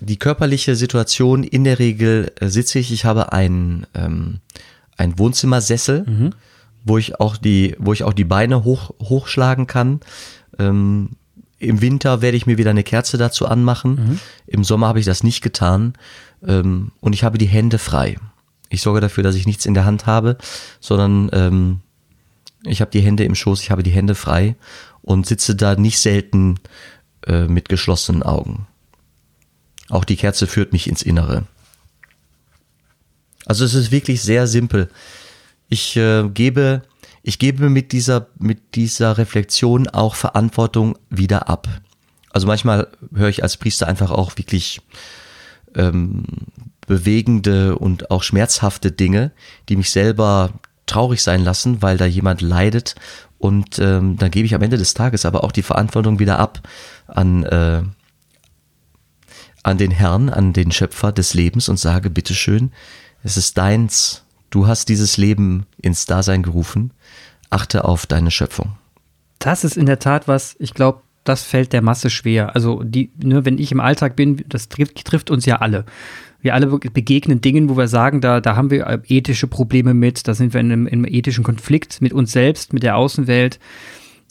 die 0.00 0.18
körperliche 0.18 0.76
Situation, 0.76 1.42
in 1.42 1.64
der 1.64 1.78
Regel 1.78 2.32
äh, 2.38 2.48
sitze 2.48 2.78
ich, 2.78 2.92
ich 2.92 3.04
habe 3.04 3.32
ein, 3.32 3.86
ähm, 3.94 4.40
Wohnzimmersessel, 4.98 6.04
mhm. 6.06 6.30
Wo 6.84 6.98
ich 6.98 7.20
auch 7.20 7.36
die, 7.36 7.76
wo 7.78 7.92
ich 7.92 8.04
auch 8.04 8.12
die 8.12 8.24
Beine 8.24 8.64
hoch, 8.64 8.90
hochschlagen 9.00 9.66
kann. 9.66 10.00
Ähm, 10.58 11.10
Im 11.58 11.80
Winter 11.80 12.22
werde 12.22 12.36
ich 12.36 12.46
mir 12.46 12.58
wieder 12.58 12.70
eine 12.70 12.84
Kerze 12.84 13.18
dazu 13.18 13.46
anmachen. 13.46 13.90
Mhm. 13.94 14.20
Im 14.46 14.64
Sommer 14.64 14.88
habe 14.88 15.00
ich 15.00 15.06
das 15.06 15.22
nicht 15.22 15.42
getan. 15.42 15.94
Ähm, 16.46 16.92
und 17.00 17.12
ich 17.12 17.24
habe 17.24 17.38
die 17.38 17.46
Hände 17.46 17.78
frei. 17.78 18.16
Ich 18.68 18.82
sorge 18.82 19.00
dafür, 19.00 19.24
dass 19.24 19.34
ich 19.34 19.46
nichts 19.46 19.66
in 19.66 19.74
der 19.74 19.84
Hand 19.84 20.06
habe, 20.06 20.36
sondern 20.80 21.30
ähm, 21.32 21.80
ich 22.64 22.80
habe 22.80 22.90
die 22.90 23.00
Hände 23.00 23.24
im 23.24 23.34
Schoß, 23.34 23.62
ich 23.62 23.70
habe 23.70 23.82
die 23.82 23.90
Hände 23.90 24.14
frei 24.14 24.56
und 25.02 25.26
sitze 25.26 25.56
da 25.56 25.74
nicht 25.74 25.98
selten 25.98 26.60
äh, 27.26 27.46
mit 27.46 27.68
geschlossenen 27.68 28.22
Augen. 28.22 28.66
Auch 29.88 30.04
die 30.04 30.16
Kerze 30.16 30.46
führt 30.46 30.72
mich 30.72 30.86
ins 30.86 31.02
Innere. 31.02 31.44
Also 33.46 33.64
es 33.64 33.74
ist 33.74 33.90
wirklich 33.90 34.20
sehr 34.22 34.46
simpel. 34.46 34.90
Ich 35.68 35.96
äh, 35.96 36.28
gebe, 36.28 36.82
ich 37.22 37.38
gebe 37.38 37.68
mit 37.68 37.92
dieser, 37.92 38.28
mit 38.38 38.74
dieser 38.74 39.18
Reflexion 39.18 39.88
auch 39.88 40.14
Verantwortung 40.14 40.98
wieder 41.10 41.48
ab. 41.48 41.68
Also 42.30 42.46
manchmal 42.46 42.88
höre 43.14 43.28
ich 43.28 43.42
als 43.42 43.56
Priester 43.56 43.86
einfach 43.86 44.10
auch 44.10 44.36
wirklich 44.36 44.80
ähm, 45.74 46.24
bewegende 46.86 47.76
und 47.76 48.10
auch 48.10 48.22
schmerzhafte 48.22 48.92
Dinge, 48.92 49.32
die 49.68 49.76
mich 49.76 49.90
selber 49.90 50.52
traurig 50.86 51.22
sein 51.22 51.44
lassen, 51.44 51.82
weil 51.82 51.98
da 51.98 52.06
jemand 52.06 52.40
leidet. 52.40 52.94
Und 53.38 53.78
ähm, 53.78 54.16
dann 54.16 54.30
gebe 54.30 54.46
ich 54.46 54.54
am 54.54 54.62
Ende 54.62 54.78
des 54.78 54.94
Tages 54.94 55.24
aber 55.24 55.44
auch 55.44 55.52
die 55.52 55.62
Verantwortung 55.62 56.18
wieder 56.18 56.38
ab 56.38 56.66
an, 57.06 57.44
äh, 57.44 57.82
an 59.62 59.78
den 59.78 59.90
Herrn, 59.90 60.28
an 60.28 60.52
den 60.52 60.72
Schöpfer 60.72 61.12
des 61.12 61.34
Lebens 61.34 61.68
und 61.68 61.78
sage, 61.78 62.10
bitteschön, 62.10 62.72
es 63.22 63.36
ist 63.36 63.58
deins. 63.58 64.24
Du 64.50 64.66
hast 64.66 64.88
dieses 64.88 65.16
Leben 65.16 65.66
ins 65.80 66.06
Dasein 66.06 66.42
gerufen. 66.42 66.92
Achte 67.50 67.84
auf 67.84 68.06
deine 68.06 68.30
Schöpfung. 68.30 68.76
Das 69.38 69.64
ist 69.64 69.76
in 69.76 69.86
der 69.86 69.98
Tat 69.98 70.28
was, 70.28 70.56
ich 70.58 70.74
glaube, 70.74 71.02
das 71.24 71.42
fällt 71.42 71.72
der 71.72 71.82
Masse 71.82 72.10
schwer. 72.10 72.54
Also 72.54 72.82
die, 72.82 73.10
ne, 73.22 73.44
wenn 73.44 73.58
ich 73.58 73.72
im 73.72 73.80
Alltag 73.80 74.16
bin, 74.16 74.44
das 74.48 74.68
trifft, 74.68 75.04
trifft 75.04 75.30
uns 75.30 75.46
ja 75.46 75.56
alle 75.56 75.84
wir 76.40 76.54
alle 76.54 76.66
begegnen 76.66 77.40
Dingen, 77.40 77.68
wo 77.68 77.76
wir 77.76 77.88
sagen, 77.88 78.20
da, 78.20 78.40
da 78.40 78.54
haben 78.54 78.70
wir 78.70 78.86
äh, 78.86 79.00
ethische 79.08 79.46
Probleme 79.46 79.94
mit, 79.94 80.28
da 80.28 80.34
sind 80.34 80.54
wir 80.54 80.60
in 80.60 80.72
einem, 80.72 80.86
in 80.86 81.04
einem 81.04 81.12
ethischen 81.12 81.44
Konflikt 81.44 82.00
mit 82.00 82.12
uns 82.12 82.32
selbst, 82.32 82.72
mit 82.72 82.82
der 82.82 82.96
Außenwelt 82.96 83.58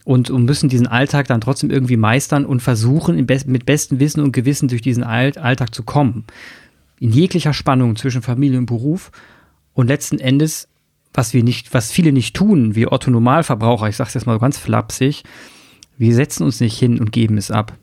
und, 0.06 0.30
und 0.30 0.45
müssen 0.45 0.69
diesen 0.69 0.88
Alltag 0.88 1.27
dann 1.27 1.41
trotzdem 1.41 1.69
irgendwie 1.69 1.97
meistern 1.97 2.45
und 2.45 2.62
versuchen, 2.62 3.25
Be 3.25 3.39
mit 3.45 3.65
bestem 3.65 3.99
Wissen 3.99 4.21
und 4.21 4.32
Gewissen 4.32 4.69
durch 4.69 4.82
diesen 4.82 5.03
All 5.03 5.34
Alltag 5.38 5.75
zu 5.75 5.84
kommen. 5.84 6.25
In 6.99 7.12
jeglicher 7.12 7.53
Spannung 7.53 7.95
zwischen 7.97 8.21
Familie 8.21 8.58
und 8.58 8.67
Beruf 8.67 9.12
und 9.77 9.85
letzten 9.85 10.17
Endes, 10.17 10.67
was 11.13 11.35
wir 11.35 11.43
nicht, 11.43 11.71
was 11.71 11.91
viele 11.91 12.11
nicht 12.11 12.35
tun, 12.35 12.73
wir 12.73 12.91
Otto 12.91 13.11
Normalverbraucher, 13.11 13.87
ich 13.87 13.95
sage 13.95 14.07
es 14.07 14.15
jetzt 14.15 14.25
mal 14.25 14.39
ganz 14.39 14.57
flapsig, 14.57 15.23
wir 15.99 16.15
setzen 16.15 16.43
uns 16.43 16.59
nicht 16.59 16.79
hin 16.79 16.99
und 16.99 17.11
geben 17.11 17.37
es 17.37 17.51
ab. 17.51 17.77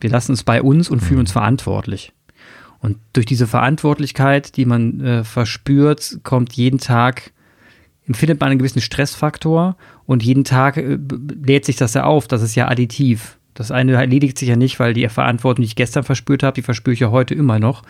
Wir 0.00 0.10
lassen 0.10 0.32
es 0.32 0.44
bei 0.44 0.62
uns 0.62 0.88
und 0.88 1.00
fühlen 1.00 1.16
mhm. 1.16 1.22
uns 1.22 1.32
verantwortlich. 1.32 2.12
Und 2.78 2.98
durch 3.14 3.26
diese 3.26 3.48
Verantwortlichkeit, 3.48 4.56
die 4.56 4.64
man 4.64 5.00
äh, 5.00 5.24
verspürt, 5.24 6.20
kommt 6.22 6.52
jeden 6.52 6.78
Tag, 6.78 7.32
empfindet 8.06 8.38
man 8.38 8.50
einen 8.50 8.60
gewissen 8.60 8.80
Stressfaktor 8.80 9.76
und 10.06 10.22
jeden 10.22 10.44
Tag 10.44 10.76
äh, 10.76 10.98
lädt 11.42 11.64
sich 11.64 11.74
das 11.74 11.94
ja 11.94 12.04
auf. 12.04 12.28
Das 12.28 12.42
ist 12.42 12.54
ja 12.54 12.68
additiv. 12.68 13.38
Das 13.54 13.72
eine 13.72 13.94
erledigt 13.94 14.38
sich 14.38 14.48
ja 14.48 14.56
nicht, 14.56 14.78
weil 14.78 14.94
die 14.94 15.08
Verantwortung, 15.08 15.62
die 15.62 15.66
ich 15.66 15.74
gestern 15.74 16.04
verspürt 16.04 16.44
habe, 16.44 16.54
die 16.54 16.62
verspüre 16.62 16.94
ich 16.94 17.00
ja 17.00 17.10
heute 17.10 17.34
immer 17.34 17.58
noch. 17.58 17.82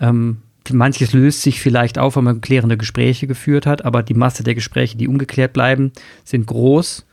Ähm, 0.00 0.38
manches 0.70 1.12
löst 1.12 1.42
sich 1.42 1.60
vielleicht 1.60 1.98
auf, 1.98 2.16
wenn 2.16 2.24
man 2.24 2.40
klärende 2.40 2.76
Gespräche 2.76 3.26
geführt 3.26 3.66
hat, 3.66 3.84
aber 3.84 4.02
die 4.02 4.14
Masse 4.14 4.42
der 4.42 4.54
Gespräche, 4.54 4.96
die 4.96 5.08
ungeklärt 5.08 5.52
bleiben, 5.52 5.92
sind 6.24 6.46
groß. 6.46 7.06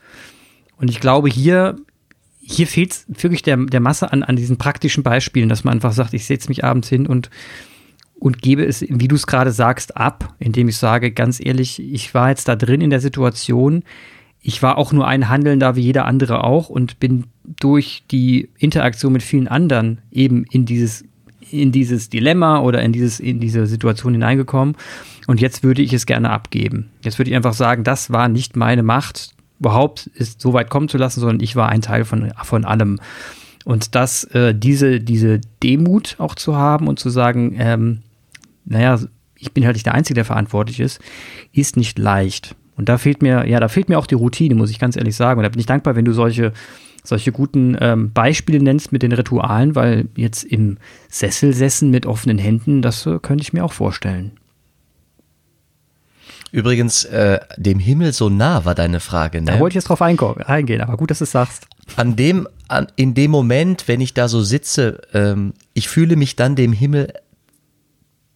Und 0.76 0.90
ich 0.90 1.00
glaube, 1.00 1.28
hier 1.28 1.76
hier 2.50 2.66
fehlt 2.66 2.92
es 2.92 3.06
wirklich 3.08 3.42
der, 3.42 3.56
der 3.56 3.80
Masse 3.80 4.12
an, 4.12 4.22
an 4.22 4.36
diesen 4.36 4.56
praktischen 4.56 5.02
Beispielen, 5.02 5.48
dass 5.48 5.62
man 5.62 5.74
einfach 5.74 5.92
sagt, 5.92 6.14
ich 6.14 6.26
setze 6.26 6.48
mich 6.48 6.64
abends 6.64 6.88
hin 6.88 7.06
und, 7.06 7.30
und 8.18 8.42
gebe 8.42 8.64
es, 8.64 8.82
wie 8.82 9.08
du 9.08 9.14
es 9.14 9.26
gerade 9.26 9.52
sagst, 9.52 9.96
ab, 9.96 10.34
indem 10.38 10.68
ich 10.68 10.76
sage, 10.76 11.12
ganz 11.12 11.38
ehrlich, 11.38 11.80
ich 11.80 12.12
war 12.12 12.30
jetzt 12.30 12.48
da 12.48 12.56
drin 12.56 12.80
in 12.80 12.90
der 12.90 13.00
Situation, 13.00 13.84
ich 14.42 14.62
war 14.62 14.78
auch 14.78 14.92
nur 14.92 15.06
ein 15.06 15.28
Handelnder 15.28 15.76
wie 15.76 15.82
jeder 15.82 16.06
andere 16.06 16.42
auch 16.42 16.70
und 16.70 16.98
bin 16.98 17.24
durch 17.44 18.02
die 18.10 18.48
Interaktion 18.58 19.12
mit 19.12 19.22
vielen 19.22 19.48
anderen 19.48 20.00
eben 20.10 20.44
in 20.50 20.64
dieses 20.64 21.04
in 21.52 21.72
dieses 21.72 22.08
Dilemma 22.08 22.60
oder 22.60 22.82
in 22.82 22.92
dieses 22.92 23.20
in 23.20 23.40
diese 23.40 23.66
Situation 23.66 24.12
hineingekommen 24.12 24.76
und 25.26 25.40
jetzt 25.40 25.62
würde 25.62 25.82
ich 25.82 25.92
es 25.92 26.06
gerne 26.06 26.30
abgeben. 26.30 26.90
Jetzt 27.04 27.18
würde 27.18 27.30
ich 27.30 27.36
einfach 27.36 27.54
sagen, 27.54 27.84
das 27.84 28.10
war 28.10 28.28
nicht 28.28 28.56
meine 28.56 28.82
Macht, 28.82 29.34
überhaupt 29.60 30.06
ist 30.06 30.40
so 30.40 30.52
weit 30.54 30.70
kommen 30.70 30.88
zu 30.88 30.98
lassen, 30.98 31.20
sondern 31.20 31.40
ich 31.40 31.54
war 31.54 31.68
ein 31.68 31.82
Teil 31.82 32.04
von, 32.04 32.32
von 32.42 32.64
allem. 32.64 32.98
Und 33.64 33.94
das, 33.94 34.24
äh, 34.24 34.54
diese, 34.54 35.00
diese 35.00 35.40
Demut 35.62 36.16
auch 36.18 36.34
zu 36.34 36.56
haben 36.56 36.88
und 36.88 36.98
zu 36.98 37.10
sagen, 37.10 37.54
ähm, 37.58 38.00
naja, 38.64 38.98
ich 39.36 39.52
bin 39.52 39.64
halt 39.64 39.76
nicht 39.76 39.86
der 39.86 39.94
Einzige, 39.94 40.14
der 40.14 40.24
verantwortlich 40.24 40.80
ist, 40.80 41.00
ist 41.52 41.76
nicht 41.76 41.98
leicht. 41.98 42.56
Und 42.76 42.88
da 42.88 42.96
fehlt 42.96 43.22
mir, 43.22 43.46
ja, 43.46 43.60
da 43.60 43.68
fehlt 43.68 43.88
mir 43.88 43.98
auch 43.98 44.06
die 44.06 44.14
Routine, 44.14 44.54
muss 44.54 44.70
ich 44.70 44.78
ganz 44.78 44.96
ehrlich 44.96 45.14
sagen. 45.14 45.38
Und 45.38 45.44
da 45.44 45.50
bin 45.50 45.60
ich 45.60 45.66
dankbar, 45.66 45.96
wenn 45.96 46.06
du 46.06 46.12
solche, 46.12 46.52
solche 47.02 47.32
guten 47.32 47.76
ähm, 47.80 48.12
Beispiele 48.12 48.62
nennst 48.62 48.92
mit 48.92 49.02
den 49.02 49.12
Ritualen, 49.12 49.74
weil 49.74 50.08
jetzt 50.16 50.44
im 50.44 50.78
Sessel 51.08 51.52
sessen 51.52 51.90
mit 51.90 52.06
offenen 52.06 52.38
Händen, 52.38 52.82
das 52.82 53.06
äh, 53.06 53.18
könnte 53.20 53.42
ich 53.42 53.52
mir 53.52 53.64
auch 53.64 53.72
vorstellen. 53.72 54.32
Übrigens, 56.52 57.04
äh, 57.04 57.38
dem 57.56 57.78
Himmel 57.78 58.12
so 58.12 58.28
nah 58.28 58.64
war 58.64 58.74
deine 58.74 59.00
Frage, 59.00 59.40
ne? 59.40 59.52
Da 59.52 59.60
wollte 59.60 59.72
ich 59.72 59.76
jetzt 59.76 59.88
drauf 59.88 60.02
eingehen, 60.02 60.80
aber 60.80 60.96
gut, 60.96 61.10
dass 61.10 61.18
du 61.18 61.24
es 61.24 61.30
sagst. 61.30 61.66
An 61.96 62.16
dem, 62.16 62.48
an, 62.68 62.88
in 62.96 63.14
dem 63.14 63.30
Moment, 63.30 63.86
wenn 63.86 64.00
ich 64.00 64.14
da 64.14 64.28
so 64.28 64.42
sitze, 64.42 65.00
ähm, 65.14 65.54
ich 65.74 65.88
fühle 65.88 66.16
mich 66.16 66.34
dann 66.34 66.56
dem 66.56 66.72
Himmel 66.72 67.12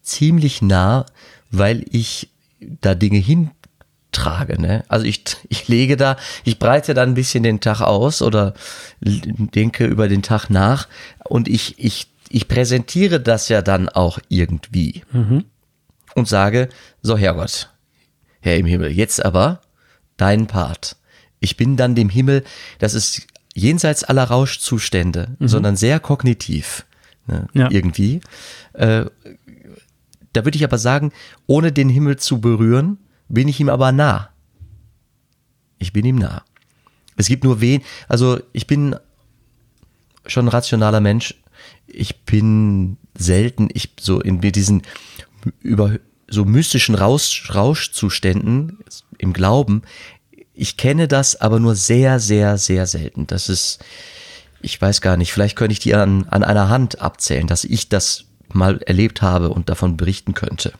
ziemlich 0.02 0.62
nah, 0.62 1.06
weil 1.50 1.84
ich 1.90 2.30
da 2.60 2.94
Dinge 2.94 3.18
hintrage. 4.14 4.60
Ne? 4.60 4.84
Also 4.88 5.04
ich, 5.04 5.24
ich 5.48 5.68
lege 5.68 5.96
da, 5.96 6.16
ich 6.44 6.58
breite 6.58 6.94
dann 6.94 7.10
ein 7.10 7.14
bisschen 7.14 7.42
den 7.42 7.60
Tag 7.60 7.80
aus 7.80 8.22
oder 8.22 8.54
denke 9.00 9.86
über 9.86 10.08
den 10.08 10.22
Tag 10.22 10.50
nach 10.50 10.88
und 11.24 11.48
ich, 11.48 11.78
ich, 11.78 12.08
ich 12.28 12.48
präsentiere 12.48 13.20
das 13.20 13.48
ja 13.48 13.62
dann 13.62 13.88
auch 13.88 14.18
irgendwie 14.28 15.02
mhm. 15.12 15.44
und 16.14 16.28
sage, 16.28 16.68
so 17.02 17.16
Herrgott, 17.16 17.70
Herr 18.40 18.56
im 18.56 18.66
Himmel, 18.66 18.90
jetzt 18.90 19.24
aber 19.24 19.60
dein 20.16 20.46
Part. 20.46 20.96
Ich 21.40 21.56
bin 21.56 21.76
dann 21.76 21.94
dem 21.94 22.08
Himmel, 22.08 22.44
das 22.78 22.94
ist 22.94 23.26
jenseits 23.54 24.04
aller 24.04 24.24
Rauschzustände, 24.24 25.36
mhm. 25.38 25.48
sondern 25.48 25.76
sehr 25.76 26.00
kognitiv 26.00 26.86
ne, 27.26 27.46
ja. 27.52 27.70
irgendwie. 27.70 28.20
Äh, 28.72 29.06
da 30.32 30.44
würde 30.44 30.56
ich 30.56 30.64
aber 30.64 30.78
sagen, 30.78 31.12
ohne 31.46 31.70
den 31.70 31.88
Himmel 31.88 32.16
zu 32.16 32.40
berühren, 32.40 32.98
bin 33.28 33.48
ich 33.48 33.60
ihm 33.60 33.68
aber 33.68 33.92
nah. 33.92 34.30
Ich 35.78 35.92
bin 35.92 36.04
ihm 36.04 36.16
nah. 36.16 36.42
Es 37.16 37.28
gibt 37.28 37.44
nur 37.44 37.60
wen, 37.60 37.82
also 38.08 38.40
ich 38.52 38.66
bin 38.66 38.96
schon 40.26 40.46
ein 40.46 40.48
rationaler 40.48 41.00
Mensch. 41.00 41.34
Ich 41.86 42.22
bin 42.22 42.96
selten, 43.16 43.68
ich 43.72 43.94
so 44.00 44.20
in 44.20 44.40
diesen 44.40 44.82
über 45.60 45.98
so 46.28 46.44
mystischen 46.44 46.94
Rausch, 46.94 47.50
Rauschzuständen 47.54 48.78
im 49.18 49.32
Glauben. 49.32 49.82
Ich 50.54 50.76
kenne 50.76 51.08
das 51.08 51.40
aber 51.40 51.60
nur 51.60 51.74
sehr, 51.74 52.20
sehr, 52.20 52.58
sehr 52.58 52.86
selten. 52.86 53.26
Das 53.26 53.48
ist, 53.48 53.84
ich 54.62 54.80
weiß 54.80 55.00
gar 55.00 55.16
nicht, 55.16 55.32
vielleicht 55.32 55.56
könnte 55.56 55.72
ich 55.72 55.80
die 55.80 55.94
an, 55.94 56.26
an 56.28 56.42
einer 56.44 56.68
Hand 56.68 57.00
abzählen, 57.00 57.46
dass 57.46 57.64
ich 57.64 57.88
das 57.88 58.24
mal 58.52 58.78
erlebt 58.82 59.20
habe 59.20 59.50
und 59.50 59.68
davon 59.68 59.96
berichten 59.96 60.34
könnte. 60.34 60.72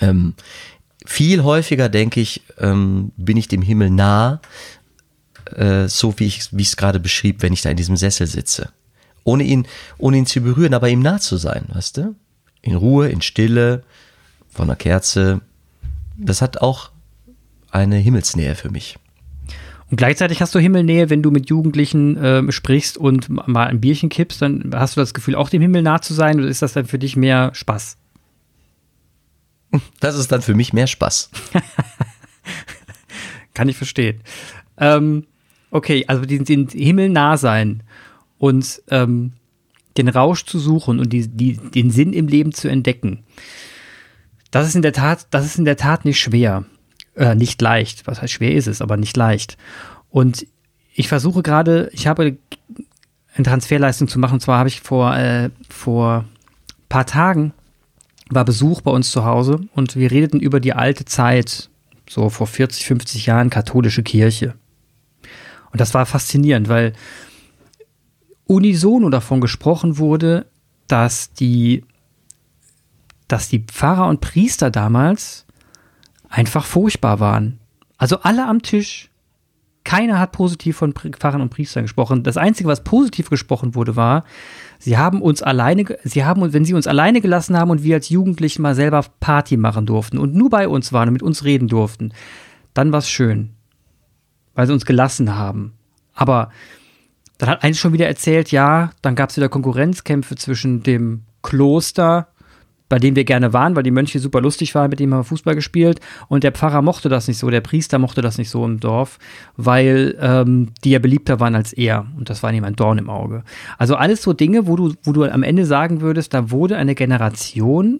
Ähm, 0.00 0.34
viel 1.04 1.42
häufiger, 1.42 1.88
denke 1.88 2.20
ich, 2.20 2.42
ähm, 2.58 3.12
bin 3.16 3.36
ich 3.36 3.48
dem 3.48 3.62
Himmel 3.62 3.90
nah, 3.90 4.40
äh, 5.54 5.88
so 5.88 6.18
wie 6.18 6.24
ich 6.24 6.50
es 6.52 6.76
gerade 6.76 7.00
beschrieb, 7.00 7.42
wenn 7.42 7.52
ich 7.52 7.62
da 7.62 7.70
in 7.70 7.76
diesem 7.76 7.96
Sessel 7.96 8.26
sitze. 8.26 8.70
Ohne 9.24 9.44
ihn, 9.44 9.66
ohne 9.98 10.18
ihn 10.18 10.26
zu 10.26 10.40
berühren, 10.40 10.74
aber 10.74 10.88
ihm 10.88 11.00
nah 11.00 11.18
zu 11.18 11.36
sein, 11.36 11.64
weißt 11.68 11.98
du? 11.98 12.14
In 12.62 12.76
Ruhe, 12.76 13.08
in 13.08 13.20
Stille, 13.20 13.82
von 14.48 14.64
einer 14.64 14.76
Kerze. 14.76 15.40
Das 16.16 16.40
hat 16.40 16.58
auch 16.58 16.90
eine 17.70 17.96
Himmelsnähe 17.96 18.54
für 18.54 18.70
mich. 18.70 18.96
Und 19.90 19.96
gleichzeitig 19.96 20.40
hast 20.40 20.54
du 20.54 20.58
Himmelnähe, 20.58 21.10
wenn 21.10 21.22
du 21.22 21.30
mit 21.30 21.50
Jugendlichen 21.50 22.16
äh, 22.16 22.52
sprichst 22.52 22.96
und 22.96 23.28
mal 23.28 23.66
ein 23.66 23.80
Bierchen 23.80 24.08
kippst, 24.08 24.40
dann 24.40 24.70
hast 24.74 24.96
du 24.96 25.00
das 25.00 25.12
Gefühl, 25.12 25.34
auch 25.34 25.50
dem 25.50 25.60
Himmel 25.60 25.82
nah 25.82 26.00
zu 26.00 26.14
sein 26.14 26.38
oder 26.38 26.48
ist 26.48 26.62
das 26.62 26.72
dann 26.72 26.86
für 26.86 26.98
dich 26.98 27.16
mehr 27.16 27.50
Spaß? 27.54 27.98
Das 30.00 30.16
ist 30.16 30.32
dann 30.32 30.42
für 30.42 30.54
mich 30.54 30.72
mehr 30.72 30.86
Spaß. 30.86 31.30
Kann 33.54 33.68
ich 33.68 33.76
verstehen. 33.76 34.20
Ähm, 34.78 35.26
okay, 35.70 36.04
also 36.08 36.24
den, 36.24 36.44
den 36.44 36.68
Himmel 36.68 37.08
nah 37.08 37.36
sein 37.36 37.82
und 38.38 38.82
ähm, 38.90 39.32
den 39.96 40.08
Rausch 40.08 40.44
zu 40.44 40.58
suchen 40.58 40.98
und 40.98 41.12
die, 41.12 41.28
die, 41.28 41.56
den 41.56 41.90
Sinn 41.90 42.12
im 42.12 42.26
Leben 42.26 42.52
zu 42.52 42.68
entdecken. 42.68 43.24
Das 44.50 44.66
ist 44.66 44.74
in 44.74 44.82
der 44.82 44.92
Tat, 44.92 45.28
das 45.30 45.44
ist 45.44 45.58
in 45.58 45.64
der 45.64 45.76
Tat 45.76 46.04
nicht 46.04 46.20
schwer 46.20 46.64
äh, 47.16 47.34
nicht 47.34 47.60
leicht. 47.60 48.06
Was 48.06 48.22
heißt 48.22 48.32
schwer 48.32 48.52
ist 48.52 48.66
es, 48.66 48.80
aber 48.80 48.96
nicht 48.96 49.16
leicht. 49.16 49.56
Und 50.10 50.46
ich 50.94 51.08
versuche 51.08 51.42
gerade, 51.42 51.90
ich 51.92 52.06
habe 52.06 52.36
eine 53.34 53.44
Transferleistung 53.44 54.08
zu 54.08 54.18
machen. 54.18 54.34
Und 54.34 54.40
zwar 54.40 54.58
habe 54.58 54.68
ich 54.68 54.80
vor, 54.80 55.16
äh, 55.16 55.50
vor 55.68 56.24
paar 56.88 57.06
Tagen 57.06 57.52
war 58.34 58.44
Besuch 58.44 58.80
bei 58.80 58.90
uns 58.90 59.10
zu 59.10 59.24
Hause 59.24 59.60
und 59.74 59.96
wir 59.96 60.10
redeten 60.10 60.40
über 60.40 60.60
die 60.60 60.72
alte 60.72 61.04
Zeit, 61.04 61.70
so 62.08 62.28
vor 62.28 62.46
40, 62.46 62.86
50 62.86 63.26
Jahren 63.26 63.50
katholische 63.50 64.02
Kirche. 64.02 64.54
Und 65.70 65.80
das 65.80 65.94
war 65.94 66.06
faszinierend, 66.06 66.68
weil 66.68 66.92
unisono 68.46 69.10
davon 69.10 69.40
gesprochen 69.40 69.98
wurde, 69.98 70.46
dass 70.86 71.32
die, 71.32 71.84
dass 73.28 73.48
die 73.48 73.60
Pfarrer 73.60 74.08
und 74.08 74.20
Priester 74.20 74.70
damals 74.70 75.46
einfach 76.28 76.64
furchtbar 76.64 77.20
waren. 77.20 77.58
Also 77.96 78.20
alle 78.20 78.46
am 78.46 78.62
Tisch. 78.62 79.10
Keiner 79.84 80.18
hat 80.18 80.32
positiv 80.32 80.78
von 80.78 80.94
Pfarrern 80.94 81.42
und 81.42 81.50
Priestern 81.50 81.84
gesprochen. 81.84 82.22
Das 82.22 82.38
Einzige, 82.38 82.68
was 82.68 82.84
positiv 82.84 83.28
gesprochen 83.28 83.74
wurde, 83.74 83.96
war, 83.96 84.24
sie 84.78 84.98
haben 84.98 85.22
uns 85.22 85.42
alleine, 85.42 85.84
sie 86.04 86.24
haben, 86.24 86.52
wenn 86.52 86.64
sie 86.64 86.74
uns 86.74 86.86
alleine 86.86 87.20
gelassen 87.20 87.56
haben 87.56 87.70
und 87.70 87.82
wir 87.82 87.96
als 87.96 88.08
Jugendliche 88.08 88.60
mal 88.60 88.74
selber 88.74 89.04
Party 89.20 89.56
machen 89.56 89.86
durften 89.86 90.18
und 90.18 90.34
nur 90.34 90.50
bei 90.50 90.68
uns 90.68 90.92
waren 90.92 91.08
und 91.08 91.14
mit 91.14 91.22
uns 91.22 91.44
reden 91.44 91.68
durften, 91.68 92.12
dann 92.74 92.92
war 92.92 92.98
es 92.98 93.08
schön. 93.08 93.50
Weil 94.54 94.66
sie 94.66 94.72
uns 94.72 94.86
gelassen 94.86 95.36
haben. 95.36 95.72
Aber 96.14 96.50
dann 97.38 97.48
hat 97.48 97.64
eins 97.64 97.78
schon 97.78 97.92
wieder 97.92 98.06
erzählt, 98.06 98.52
ja, 98.52 98.90
dann 99.02 99.14
gab 99.16 99.30
es 99.30 99.36
wieder 99.36 99.48
Konkurrenzkämpfe 99.48 100.36
zwischen 100.36 100.82
dem 100.82 101.22
Kloster 101.42 102.28
bei 102.94 103.00
denen 103.00 103.16
wir 103.16 103.24
gerne 103.24 103.52
waren, 103.52 103.74
weil 103.74 103.82
die 103.82 103.90
Mönche 103.90 104.20
super 104.20 104.40
lustig 104.40 104.72
waren, 104.76 104.88
mit 104.88 105.00
denen 105.00 105.12
haben 105.12 105.18
wir 105.18 105.24
Fußball 105.24 105.56
gespielt. 105.56 105.98
Und 106.28 106.44
der 106.44 106.52
Pfarrer 106.52 106.80
mochte 106.80 107.08
das 107.08 107.26
nicht 107.26 107.38
so, 107.38 107.50
der 107.50 107.60
Priester 107.60 107.98
mochte 107.98 108.22
das 108.22 108.38
nicht 108.38 108.50
so 108.50 108.64
im 108.64 108.78
Dorf, 108.78 109.18
weil 109.56 110.16
ähm, 110.20 110.68
die 110.84 110.90
ja 110.90 111.00
beliebter 111.00 111.40
waren 111.40 111.56
als 111.56 111.72
er. 111.72 112.06
Und 112.16 112.30
das 112.30 112.44
war 112.44 112.52
ihm 112.52 112.62
ein 112.62 112.76
Dorn 112.76 112.98
im 112.98 113.10
Auge. 113.10 113.42
Also 113.78 113.96
alles 113.96 114.22
so 114.22 114.32
Dinge, 114.32 114.68
wo 114.68 114.76
du, 114.76 114.94
wo 115.02 115.10
du 115.10 115.24
am 115.24 115.42
Ende 115.42 115.66
sagen 115.66 116.02
würdest, 116.02 116.34
da 116.34 116.52
wurde 116.52 116.76
eine 116.76 116.94
Generation 116.94 117.98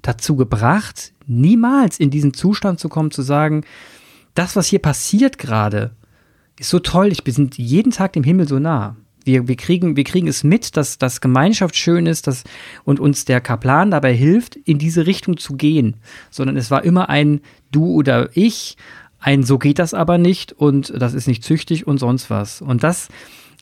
dazu 0.00 0.34
gebracht, 0.34 1.12
niemals 1.26 2.00
in 2.00 2.08
diesen 2.08 2.32
Zustand 2.32 2.80
zu 2.80 2.88
kommen, 2.88 3.10
zu 3.10 3.20
sagen, 3.20 3.64
das, 4.32 4.56
was 4.56 4.66
hier 4.66 4.78
passiert 4.78 5.36
gerade, 5.36 5.90
ist 6.58 6.70
so 6.70 6.78
toll, 6.78 7.08
ich 7.08 7.22
bin 7.22 7.50
jeden 7.52 7.92
Tag 7.92 8.14
dem 8.14 8.24
Himmel 8.24 8.48
so 8.48 8.58
nah 8.58 8.96
wir, 9.26 9.48
wir, 9.48 9.56
kriegen, 9.56 9.96
wir 9.96 10.04
kriegen 10.04 10.28
es 10.28 10.44
mit, 10.44 10.76
dass, 10.76 10.98
dass 10.98 11.20
Gemeinschaft 11.20 11.76
schön 11.76 12.06
ist 12.06 12.26
dass, 12.26 12.44
und 12.84 13.00
uns 13.00 13.24
der 13.24 13.40
Kaplan 13.40 13.90
dabei 13.90 14.14
hilft, 14.14 14.56
in 14.56 14.78
diese 14.78 15.06
Richtung 15.06 15.36
zu 15.36 15.54
gehen. 15.54 15.96
Sondern 16.30 16.56
es 16.56 16.70
war 16.70 16.84
immer 16.84 17.08
ein 17.08 17.40
Du 17.70 17.86
oder 17.92 18.30
ich, 18.34 18.76
ein 19.18 19.44
So 19.44 19.58
geht 19.58 19.78
das 19.78 19.94
aber 19.94 20.18
nicht 20.18 20.52
und 20.52 20.92
das 20.96 21.14
ist 21.14 21.28
nicht 21.28 21.44
züchtig 21.44 21.86
und 21.86 21.98
sonst 21.98 22.28
was. 22.28 22.60
Und 22.60 22.82
das, 22.82 23.08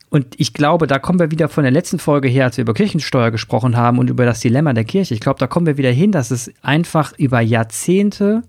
und 0.08 0.34
ich 0.38 0.54
glaube, 0.54 0.86
da 0.86 0.98
kommen 0.98 1.18
wir 1.18 1.30
wieder 1.30 1.48
von 1.48 1.64
der 1.64 1.70
letzten 1.70 1.98
Folge 1.98 2.28
her, 2.28 2.46
als 2.46 2.56
wir 2.56 2.62
über 2.62 2.74
Kirchensteuer 2.74 3.30
gesprochen 3.30 3.76
haben 3.76 3.98
und 3.98 4.10
über 4.10 4.24
das 4.24 4.40
Dilemma 4.40 4.72
der 4.72 4.84
Kirche. 4.84 5.14
Ich 5.14 5.20
glaube, 5.20 5.38
da 5.38 5.46
kommen 5.46 5.66
wir 5.66 5.76
wieder 5.76 5.92
hin, 5.92 6.12
dass 6.12 6.30
es 6.30 6.50
einfach 6.62 7.12
über 7.18 7.40
Jahrzehnte 7.40 8.42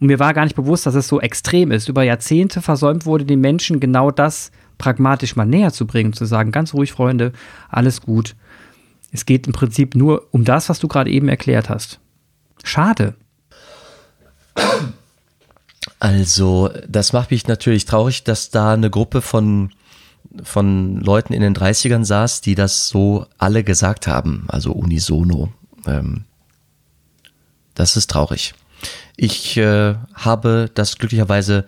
und 0.00 0.06
mir 0.06 0.18
war 0.18 0.32
gar 0.32 0.44
nicht 0.44 0.56
bewusst, 0.56 0.86
dass 0.86 0.94
es 0.94 1.08
so 1.08 1.20
extrem 1.20 1.70
ist. 1.70 1.88
Über 1.88 2.02
Jahrzehnte 2.02 2.62
versäumt 2.62 3.04
wurde, 3.04 3.26
den 3.26 3.40
Menschen 3.40 3.80
genau 3.80 4.10
das 4.10 4.50
pragmatisch 4.80 5.36
mal 5.36 5.44
näher 5.44 5.72
zu 5.72 5.86
bringen, 5.86 6.14
zu 6.14 6.24
sagen, 6.24 6.50
ganz 6.50 6.74
ruhig, 6.74 6.92
Freunde, 6.92 7.32
alles 7.68 8.00
gut. 8.00 8.34
Es 9.12 9.26
geht 9.26 9.46
im 9.46 9.52
Prinzip 9.52 9.94
nur 9.94 10.28
um 10.32 10.44
das, 10.44 10.68
was 10.68 10.78
du 10.78 10.88
gerade 10.88 11.10
eben 11.10 11.28
erklärt 11.28 11.68
hast. 11.68 12.00
Schade. 12.64 13.14
Also, 15.98 16.70
das 16.88 17.12
macht 17.12 17.30
mich 17.30 17.46
natürlich 17.46 17.84
traurig, 17.84 18.24
dass 18.24 18.50
da 18.50 18.72
eine 18.72 18.90
Gruppe 18.90 19.20
von, 19.20 19.70
von 20.42 21.00
Leuten 21.00 21.34
in 21.34 21.42
den 21.42 21.54
30ern 21.54 22.04
saß, 22.04 22.40
die 22.40 22.54
das 22.54 22.88
so 22.88 23.26
alle 23.36 23.62
gesagt 23.64 24.06
haben, 24.06 24.44
also 24.48 24.72
unisono. 24.72 25.52
Ähm, 25.86 26.24
das 27.74 27.96
ist 27.96 28.10
traurig. 28.10 28.54
Ich 29.16 29.58
äh, 29.58 29.94
habe 30.14 30.70
das 30.74 30.96
glücklicherweise 30.96 31.66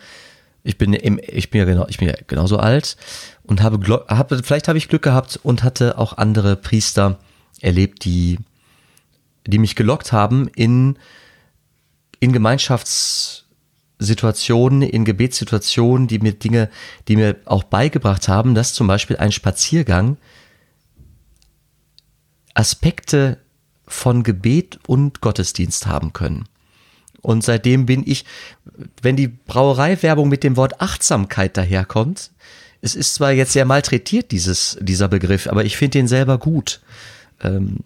ich 0.65 0.79
bin 0.79 0.93
im, 0.93 1.21
ich 1.27 1.51
bin 1.51 1.59
ja 1.59 1.65
genau, 1.65 1.87
ich 1.89 1.99
bin 1.99 2.07
ja 2.09 2.15
genauso 2.27 2.59
alt 2.59 2.97
und 3.43 3.63
habe, 3.63 4.05
habe 4.09 4.43
vielleicht 4.43 4.67
habe 4.69 4.79
ich 4.79 4.89
Glück 4.89 5.03
gehabt 5.03 5.41
und 5.43 5.65
hatte 5.65 5.99
auch 5.99 6.17
andere 6.19 6.55
Priester 6.57 7.19
erlebt, 7.61 8.05
die, 8.05 8.39
die 9.47 9.59
mich 9.59 9.77
gelockt 9.77 10.13
haben 10.13 10.49
in, 10.49 10.99
in 12.21 12.33
Gemeinschaftssituationen, 12.33 14.83
in 14.83 15.05
Gebetssituationen, 15.05 16.07
die 16.07 16.21
mir 16.21 16.33
Dinge, 16.33 16.71
die 17.09 17.17
mir 17.17 17.37
auch 17.45 17.65
beigebracht 17.65 18.29
haben, 18.29 18.55
dass 18.55 18.75
zum 18.75 18.87
Beispiel 18.87 19.17
ein 19.17 19.33
Spaziergang 19.33 20.17
Aspekte 22.55 23.39
von 23.89 24.23
Gebet 24.23 24.79
und 24.87 25.21
Gottesdienst 25.21 25.87
haben 25.87 26.13
können. 26.13 26.45
Und 27.23 27.45
seitdem 27.45 27.87
bin 27.87 28.03
ich, 28.05 28.25
wenn 29.01 29.17
die 29.17 29.29
Brauereiwerbung 29.29 30.29
mit 30.29 30.43
dem 30.43 30.57
Wort 30.57 30.81
Achtsamkeit 30.81 31.57
daherkommt, 31.57 32.33
es 32.81 32.97
ist 32.97 33.15
zwar 33.15 33.31
jetzt 33.31 33.53
sehr 33.53 33.65
malträtiert, 33.65 34.33
dieses, 34.33 34.77
dieser 34.81 35.07
Begriff, 35.07 35.47
aber 35.47 35.65
ich 35.65 35.77
finde 35.77 35.99
den 35.99 36.09
selber 36.09 36.39
gut. 36.39 36.81
Ähm, 37.41 37.79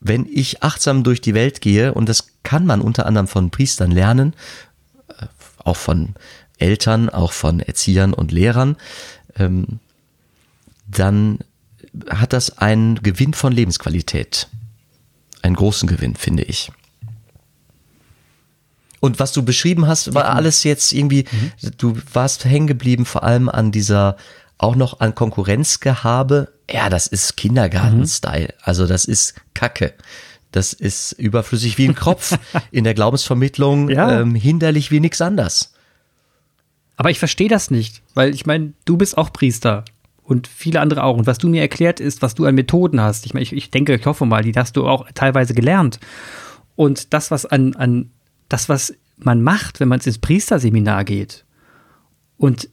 wenn 0.00 0.26
ich 0.26 0.62
achtsam 0.62 1.04
durch 1.04 1.20
die 1.20 1.34
Welt 1.34 1.60
gehe, 1.60 1.92
und 1.92 2.08
das 2.08 2.28
kann 2.42 2.64
man 2.64 2.80
unter 2.80 3.04
anderem 3.04 3.28
von 3.28 3.50
Priestern 3.50 3.90
lernen, 3.90 4.34
äh, 5.08 5.26
auch 5.58 5.76
von 5.76 6.14
Eltern, 6.58 7.10
auch 7.10 7.32
von 7.32 7.60
Erziehern 7.60 8.14
und 8.14 8.32
Lehrern, 8.32 8.76
ähm, 9.36 9.80
dann 10.86 11.40
hat 12.08 12.32
das 12.32 12.56
einen 12.58 13.02
Gewinn 13.02 13.34
von 13.34 13.52
Lebensqualität. 13.52 14.48
Einen 15.42 15.56
großen 15.56 15.88
Gewinn, 15.88 16.16
finde 16.16 16.44
ich. 16.44 16.72
Und 19.00 19.18
was 19.18 19.32
du 19.32 19.42
beschrieben 19.42 19.86
hast, 19.86 20.14
war 20.14 20.26
alles 20.26 20.62
jetzt 20.62 20.92
irgendwie, 20.92 21.24
mhm. 21.30 21.70
du 21.78 21.96
warst 22.12 22.44
hängen 22.44 22.66
geblieben, 22.66 23.06
vor 23.06 23.24
allem 23.24 23.48
an 23.48 23.72
dieser, 23.72 24.16
auch 24.58 24.76
noch 24.76 25.00
an 25.00 25.14
Konkurrenzgehabe. 25.14 26.52
Ja, 26.70 26.90
das 26.90 27.06
ist 27.06 27.36
Kindergarten-Style. 27.36 28.54
Mhm. 28.54 28.60
Also 28.62 28.86
das 28.86 29.06
ist 29.06 29.34
Kacke. 29.54 29.94
Das 30.52 30.72
ist 30.72 31.12
überflüssig 31.12 31.78
wie 31.78 31.88
ein 31.88 31.94
Kropf 31.94 32.38
in 32.70 32.84
der 32.84 32.94
Glaubensvermittlung, 32.94 33.88
ja. 33.88 34.20
ähm, 34.20 34.34
hinderlich 34.34 34.90
wie 34.90 35.00
nichts 35.00 35.20
anders. 35.20 35.72
Aber 36.96 37.10
ich 37.10 37.18
verstehe 37.18 37.48
das 37.48 37.70
nicht, 37.70 38.02
weil 38.14 38.34
ich 38.34 38.44
meine, 38.44 38.74
du 38.84 38.98
bist 38.98 39.16
auch 39.16 39.32
Priester 39.32 39.84
und 40.22 40.46
viele 40.46 40.80
andere 40.80 41.04
auch. 41.04 41.16
Und 41.16 41.26
was 41.26 41.38
du 41.38 41.48
mir 41.48 41.62
erklärt 41.62 41.98
ist, 41.98 42.20
was 42.20 42.34
du 42.34 42.44
an 42.44 42.54
Methoden 42.54 43.00
hast. 43.00 43.24
Ich 43.24 43.32
meine, 43.32 43.42
ich, 43.42 43.54
ich 43.54 43.70
denke, 43.70 43.94
ich 43.94 44.04
hoffe 44.04 44.26
mal, 44.26 44.42
die 44.42 44.52
hast 44.54 44.76
du 44.76 44.86
auch 44.86 45.06
teilweise 45.14 45.54
gelernt. 45.54 45.98
Und 46.76 47.14
das, 47.14 47.30
was 47.30 47.46
an, 47.46 47.74
an 47.74 48.10
das, 48.50 48.68
was 48.68 48.94
man 49.16 49.42
macht, 49.42 49.80
wenn 49.80 49.88
man 49.88 50.00
ins 50.00 50.18
Priesterseminar 50.18 51.04
geht 51.04 51.44
und 52.36 52.68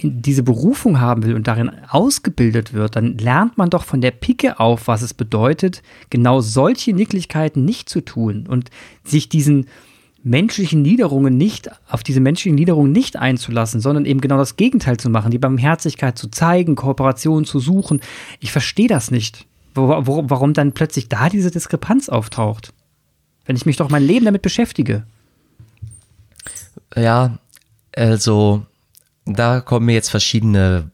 diese 0.00 0.44
Berufung 0.44 1.00
haben 1.00 1.24
will 1.24 1.34
und 1.34 1.48
darin 1.48 1.72
ausgebildet 1.88 2.72
wird, 2.72 2.94
dann 2.94 3.18
lernt 3.18 3.58
man 3.58 3.68
doch 3.68 3.82
von 3.84 4.00
der 4.00 4.12
Picke 4.12 4.60
auf, 4.60 4.86
was 4.86 5.02
es 5.02 5.12
bedeutet, 5.12 5.82
genau 6.08 6.40
solche 6.40 6.92
Nicklichkeiten 6.92 7.64
nicht 7.64 7.88
zu 7.88 8.04
tun 8.04 8.46
und 8.46 8.70
sich 9.02 9.28
diesen 9.28 9.66
menschlichen 10.22 10.82
Niederungen 10.82 11.36
nicht, 11.36 11.70
auf 11.88 12.04
diese 12.04 12.20
menschlichen 12.20 12.54
Niederungen 12.54 12.92
nicht 12.92 13.16
einzulassen, 13.16 13.80
sondern 13.80 14.04
eben 14.04 14.20
genau 14.20 14.36
das 14.36 14.56
Gegenteil 14.56 14.98
zu 14.98 15.10
machen, 15.10 15.32
die 15.32 15.38
Barmherzigkeit 15.38 16.16
zu 16.16 16.28
zeigen, 16.28 16.76
Kooperation 16.76 17.44
zu 17.44 17.58
suchen. 17.58 18.00
Ich 18.38 18.52
verstehe 18.52 18.88
das 18.88 19.10
nicht, 19.10 19.46
warum 19.74 20.54
dann 20.54 20.72
plötzlich 20.72 21.08
da 21.08 21.28
diese 21.28 21.50
Diskrepanz 21.50 22.08
auftaucht. 22.08 22.72
Wenn 23.46 23.56
ich 23.56 23.66
mich 23.66 23.76
doch 23.76 23.90
mein 23.90 24.04
Leben 24.04 24.26
damit 24.26 24.42
beschäftige. 24.42 25.04
Ja, 26.98 27.38
also 27.94 28.66
da 29.24 29.60
kommen 29.60 29.86
mir 29.86 29.94
jetzt 29.94 30.10
verschiedene. 30.10 30.90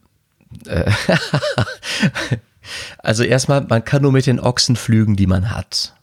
Äh, 0.65 0.91
also 2.99 3.23
erstmal, 3.23 3.61
man 3.61 3.83
kann 3.83 4.01
nur 4.01 4.11
mit 4.11 4.27
den 4.27 4.39
Ochsen 4.39 4.75
flügen, 4.75 5.15
die 5.15 5.27
man 5.27 5.51
hat. 5.51 5.95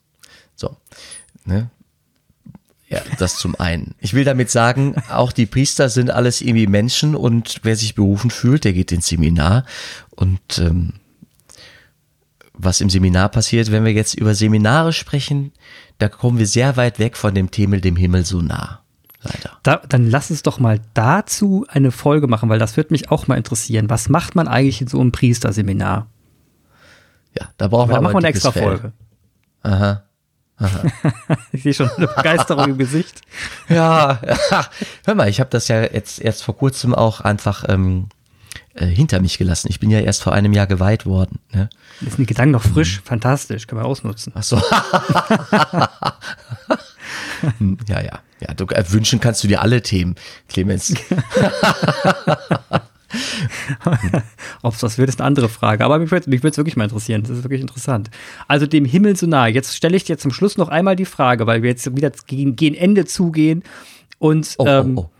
So. 0.56 0.76
Ne? 1.44 1.70
Ja, 2.88 3.00
das 3.18 3.36
zum 3.36 3.54
einen. 3.58 3.94
Ich 4.00 4.12
will 4.12 4.24
damit 4.24 4.50
sagen, 4.50 4.96
auch 5.08 5.32
die 5.32 5.46
Priester 5.46 5.88
sind 5.88 6.10
alles 6.10 6.40
irgendwie 6.40 6.66
Menschen 6.66 7.14
und 7.14 7.60
wer 7.62 7.76
sich 7.76 7.94
berufen 7.94 8.30
fühlt, 8.30 8.64
der 8.64 8.72
geht 8.72 8.92
ins 8.92 9.06
Seminar. 9.06 9.64
Und 10.10 10.58
ähm, 10.58 10.94
was 12.52 12.80
im 12.80 12.90
Seminar 12.90 13.30
passiert, 13.30 13.70
wenn 13.70 13.84
wir 13.84 13.92
jetzt 13.92 14.14
über 14.14 14.34
Seminare 14.34 14.92
sprechen, 14.92 15.52
da 15.98 16.08
kommen 16.08 16.38
wir 16.38 16.46
sehr 16.46 16.76
weit 16.76 16.98
weg 16.98 17.16
von 17.16 17.34
dem 17.34 17.50
Thema 17.50 17.78
dem 17.78 17.96
Himmel 17.96 18.26
so 18.26 18.42
nah 18.42 18.81
leider. 19.22 19.58
Da, 19.62 19.82
dann 19.88 20.10
lass 20.10 20.30
uns 20.30 20.42
doch 20.42 20.58
mal 20.58 20.80
dazu 20.94 21.66
eine 21.68 21.90
Folge 21.90 22.26
machen, 22.26 22.48
weil 22.48 22.58
das 22.58 22.76
wird 22.76 22.90
mich 22.90 23.10
auch 23.10 23.28
mal 23.28 23.36
interessieren. 23.36 23.90
Was 23.90 24.08
macht 24.08 24.34
man 24.34 24.48
eigentlich 24.48 24.80
in 24.80 24.88
so 24.88 25.00
einem 25.00 25.12
Priesterseminar? 25.12 26.06
Ja, 27.38 27.48
da 27.56 27.68
brauchen 27.68 27.90
wir 27.90 27.94
da 27.94 28.00
machen 28.00 28.14
wir 28.14 28.18
eine 28.18 28.28
extra 28.28 28.52
Fell. 28.52 28.62
Folge. 28.62 28.92
Aha. 29.62 30.02
Aha. 30.58 30.82
ich 31.52 31.62
sehe 31.62 31.74
schon 31.74 31.90
eine 31.90 32.08
Begeisterung 32.08 32.70
im 32.70 32.78
Gesicht. 32.78 33.20
Ja, 33.68 34.20
hör 35.06 35.14
mal, 35.14 35.28
ich 35.28 35.40
habe 35.40 35.48
das 35.48 35.68
ja 35.68 35.80
jetzt 35.82 36.20
erst 36.20 36.42
vor 36.42 36.56
kurzem 36.56 36.94
auch 36.94 37.22
einfach 37.22 37.64
ähm, 37.68 38.08
äh, 38.74 38.84
hinter 38.84 39.20
mich 39.20 39.38
gelassen. 39.38 39.68
Ich 39.70 39.80
bin 39.80 39.90
ja 39.90 40.00
erst 40.00 40.22
vor 40.22 40.34
einem 40.34 40.52
Jahr 40.52 40.66
geweiht 40.66 41.06
worden. 41.06 41.38
Ne? 41.52 41.70
Ist 42.02 42.18
die 42.18 42.26
Gedanken 42.26 42.52
noch 42.52 42.62
frisch, 42.62 43.00
mhm. 43.00 43.04
fantastisch, 43.04 43.66
kann 43.66 43.78
man 43.78 43.86
ausnutzen. 43.86 44.32
Ach 44.36 44.42
so. 44.42 44.60
Hm, 47.58 47.76
ja, 47.88 48.00
ja. 48.00 48.20
Ja, 48.42 48.54
du, 48.54 48.64
äh, 48.66 48.84
wünschen 48.90 49.20
kannst 49.20 49.44
du 49.44 49.48
dir 49.48 49.62
alle 49.62 49.82
Themen, 49.82 50.14
Clemens. 50.48 50.94
Ob 54.62 54.74
es 54.74 54.80
das 54.80 54.98
wird, 54.98 55.08
ist 55.08 55.20
eine 55.20 55.26
andere 55.26 55.48
Frage. 55.48 55.84
Aber 55.84 55.98
mich 55.98 56.10
würde 56.10 56.30
es 56.30 56.56
wirklich 56.56 56.76
mal 56.76 56.84
interessieren. 56.84 57.22
Das 57.22 57.30
ist 57.30 57.44
wirklich 57.44 57.60
interessant. 57.60 58.10
Also 58.48 58.66
dem 58.66 58.84
Himmel 58.84 59.16
so 59.16 59.26
nah. 59.26 59.46
Jetzt 59.46 59.76
stelle 59.76 59.96
ich 59.96 60.04
dir 60.04 60.18
zum 60.18 60.32
Schluss 60.32 60.56
noch 60.56 60.68
einmal 60.68 60.96
die 60.96 61.04
Frage, 61.04 61.46
weil 61.46 61.62
wir 61.62 61.70
jetzt 61.70 61.94
wieder 61.96 62.10
gegen, 62.26 62.56
gegen 62.56 62.74
Ende 62.74 63.04
zugehen 63.04 63.62
und 64.18 64.54
oh, 64.58 64.64
oh 64.64 64.68
ähm, 64.68 64.98
oh, 64.98 65.00
oh. 65.02 65.10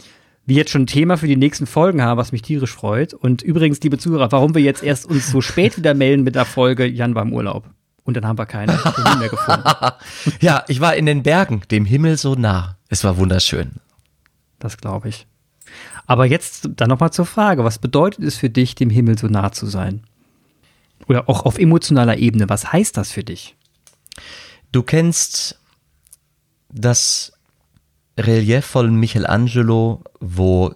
wir 0.47 0.57
jetzt 0.57 0.71
schon 0.71 0.83
ein 0.83 0.87
Thema 0.87 1.17
für 1.17 1.27
die 1.27 1.37
nächsten 1.37 1.67
Folgen 1.67 2.03
haben, 2.03 2.19
was 2.19 2.33
mich 2.33 2.43
tierisch 2.43 2.73
freut. 2.73 3.15
Und 3.15 3.43
übrigens, 3.43 3.81
liebe 3.81 3.99
Zuhörer, 3.99 4.33
warum 4.33 4.55
wir 4.55 4.63
jetzt 4.63 4.83
erst 4.83 5.07
uns 5.07 5.31
so 5.31 5.41
spät 5.41 5.77
wieder 5.77 5.95
melden 5.95 6.25
mit 6.25 6.35
der 6.35 6.45
Folge, 6.45 6.87
Jan 6.87 7.15
war 7.15 7.23
im 7.23 7.33
Urlaub. 7.33 7.65
Und 8.05 8.17
dann 8.17 8.27
haben 8.27 8.39
wir 8.39 8.47
keine 8.47 8.77
Termin 8.77 9.19
mehr 9.19 9.29
gefunden. 9.29 9.69
ja, 10.41 10.65
ich 10.69 10.81
war 10.81 10.97
in 10.97 11.07
den 11.07 11.23
Bergen, 11.23 11.63
dem 11.71 11.85
Himmel 11.85 12.17
so 12.17 12.35
nah. 12.35 12.77
Es 12.89 13.05
war 13.05 13.17
wunderschön. 13.17 13.73
Das 14.59 14.77
glaube 14.77 15.09
ich. 15.09 15.27
Aber 16.07 16.27
jetzt 16.27 16.69
dann 16.77 16.89
nochmal 16.89 17.13
zur 17.13 17.27
Frage, 17.27 17.65
was 17.65 17.79
bedeutet 17.79 18.25
es 18.25 18.37
für 18.37 18.51
dich, 18.51 18.75
dem 18.75 18.91
Himmel 18.91 19.19
so 19.19 19.29
nah 19.29 19.53
zu 19.53 19.67
sein? 19.67 20.03
Oder 21.09 21.29
auch 21.29 21.45
auf 21.45 21.59
emotionaler 21.59 22.19
Ebene, 22.19 22.49
was 22.49 22.73
heißt 22.73 22.97
das 22.97 23.13
für 23.13 23.25
dich? 23.25 23.57
Du 24.73 24.83
kennst 24.83 25.61
das 26.71 27.33
Relief 28.19 28.67
von 28.67 28.95
Michelangelo, 28.97 30.03
wo 30.21 30.75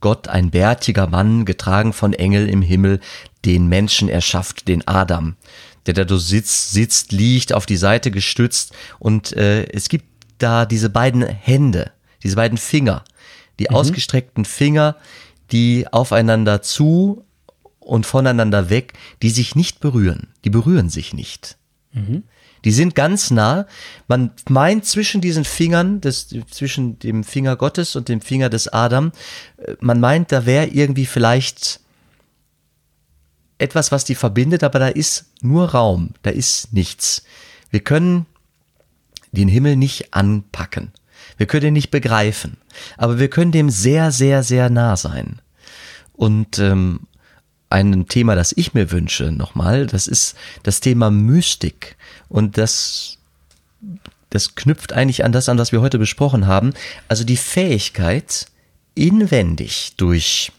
Gott, 0.00 0.28
ein 0.28 0.50
bärtiger 0.50 1.06
Mann, 1.06 1.44
getragen 1.44 1.92
von 1.92 2.14
Engel 2.14 2.48
im 2.48 2.62
Himmel, 2.62 3.00
den 3.44 3.68
Menschen 3.68 4.08
erschafft, 4.08 4.66
den 4.66 4.86
Adam 4.88 5.36
der 5.86 5.94
da 5.94 6.18
sitzt, 6.18 6.72
sitzt, 6.72 7.12
liegt, 7.12 7.52
auf 7.52 7.66
die 7.66 7.76
Seite 7.76 8.10
gestützt 8.10 8.72
und 8.98 9.32
äh, 9.32 9.64
es 9.72 9.88
gibt 9.88 10.04
da 10.38 10.66
diese 10.66 10.90
beiden 10.90 11.22
Hände, 11.22 11.92
diese 12.22 12.36
beiden 12.36 12.58
Finger, 12.58 13.04
die 13.58 13.66
mhm. 13.70 13.76
ausgestreckten 13.76 14.44
Finger, 14.44 14.96
die 15.52 15.86
aufeinander 15.90 16.62
zu 16.62 17.24
und 17.78 18.06
voneinander 18.06 18.70
weg, 18.70 18.94
die 19.22 19.30
sich 19.30 19.56
nicht 19.56 19.80
berühren. 19.80 20.28
Die 20.44 20.50
berühren 20.50 20.88
sich 20.88 21.12
nicht. 21.12 21.56
Mhm. 21.92 22.24
Die 22.64 22.72
sind 22.72 22.94
ganz 22.94 23.30
nah. 23.30 23.66
Man 24.06 24.32
meint 24.48 24.84
zwischen 24.84 25.20
diesen 25.20 25.44
Fingern, 25.44 26.00
des, 26.00 26.28
zwischen 26.50 26.98
dem 26.98 27.24
Finger 27.24 27.56
Gottes 27.56 27.96
und 27.96 28.08
dem 28.08 28.20
Finger 28.20 28.50
des 28.50 28.68
Adam, 28.68 29.12
äh, 29.56 29.74
man 29.80 30.00
meint, 30.00 30.30
da 30.32 30.46
wäre 30.46 30.66
irgendwie 30.66 31.06
vielleicht 31.06 31.80
etwas, 33.60 33.92
was 33.92 34.04
die 34.04 34.14
verbindet, 34.14 34.64
aber 34.64 34.78
da 34.78 34.88
ist 34.88 35.26
nur 35.42 35.70
Raum, 35.70 36.10
da 36.22 36.30
ist 36.30 36.72
nichts. 36.72 37.24
Wir 37.70 37.80
können 37.80 38.26
den 39.32 39.48
Himmel 39.48 39.76
nicht 39.76 40.12
anpacken. 40.12 40.92
Wir 41.36 41.46
können 41.46 41.66
ihn 41.66 41.74
nicht 41.74 41.90
begreifen. 41.90 42.56
Aber 42.96 43.18
wir 43.18 43.30
können 43.30 43.52
dem 43.52 43.70
sehr, 43.70 44.10
sehr, 44.10 44.42
sehr 44.42 44.70
nah 44.70 44.96
sein. 44.96 45.40
Und 46.12 46.58
ähm, 46.58 47.00
ein 47.70 48.06
Thema, 48.08 48.34
das 48.34 48.52
ich 48.52 48.74
mir 48.74 48.90
wünsche, 48.90 49.30
nochmal, 49.30 49.86
das 49.86 50.08
ist 50.08 50.34
das 50.64 50.80
Thema 50.80 51.10
Mystik. 51.10 51.96
Und 52.28 52.58
das, 52.58 53.18
das 54.30 54.54
knüpft 54.54 54.92
eigentlich 54.92 55.24
an 55.24 55.32
das 55.32 55.48
an, 55.48 55.58
was 55.58 55.72
wir 55.72 55.80
heute 55.80 55.98
besprochen 55.98 56.46
haben. 56.46 56.74
Also 57.08 57.24
die 57.24 57.36
Fähigkeit, 57.36 58.46
inwendig 58.94 59.94
durch 59.96 60.52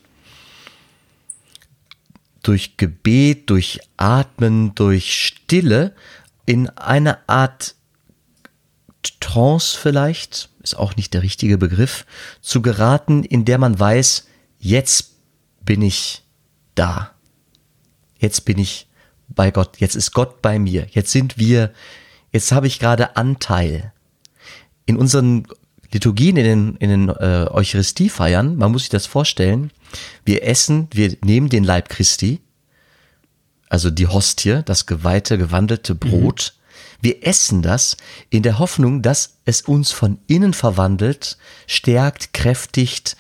durch 2.44 2.78
Gebet, 2.78 3.50
durch 3.50 3.80
Atmen, 3.98 4.74
durch 4.76 5.14
Stille 5.16 5.94
in 6.46 6.70
eine 6.70 7.28
Art 7.30 7.76
Trance 9.20 9.78
vielleicht, 9.78 10.50
ist 10.62 10.76
auch 10.76 10.96
nicht 10.96 11.14
der 11.14 11.24
richtige 11.24 11.58
Begriff, 11.58 12.06
zu 12.42 12.62
geraten, 12.62 13.24
in 13.24 13.46
der 13.46 13.58
man 13.58 13.80
weiß, 13.80 14.28
jetzt 14.60 15.12
bin 15.64 15.82
ich 15.82 16.24
da. 16.76 17.12
Jetzt 18.20 18.46
bin 18.46 18.58
ich 18.58 18.88
bei 19.28 19.52
Gott. 19.52 19.78
Jetzt 19.78 19.96
ist 19.96 20.12
Gott 20.12 20.42
bei 20.42 20.60
mir. 20.60 20.88
Jetzt 20.92 21.12
sind 21.12 21.38
wir, 21.38 21.74
jetzt 22.32 22.52
habe 22.52 22.68
ich 22.68 22.80
gerade 22.80 23.16
Anteil. 23.16 23.94
In 24.86 24.98
unseren 24.98 25.48
Liturgien, 25.94 26.38
in 26.38 26.44
den, 26.44 26.76
in 26.78 26.90
den 26.90 27.10
äh, 27.10 27.48
Eucharistiefeiern, 27.50 28.56
man 28.56 28.72
muss 28.72 28.84
sich 28.84 28.90
das 28.90 29.06
vorstellen, 29.06 29.72
wir 30.26 30.44
essen, 30.44 30.88
wir 30.92 31.18
nehmen 31.24 31.50
den 31.50 31.64
Leib 31.64 31.90
Christi, 31.90 32.40
also 33.70 33.90
die 33.90 34.08
Hostie, 34.08 34.62
das 34.66 34.86
geweihte, 34.86 35.38
gewandelte 35.38 35.96
Brot. 35.96 36.54
Mhm. 36.54 36.62
Wir 37.04 37.28
essen 37.28 37.62
das 37.62 37.98
in 38.30 38.44
der 38.44 38.60
Hoffnung, 38.60 39.02
dass 39.02 39.38
es 39.46 39.62
uns 39.62 39.92
von 39.92 40.20
innen 40.28 40.54
verwandelt, 40.54 41.38
stärkt, 41.68 42.34
kräftigt, 42.34 43.18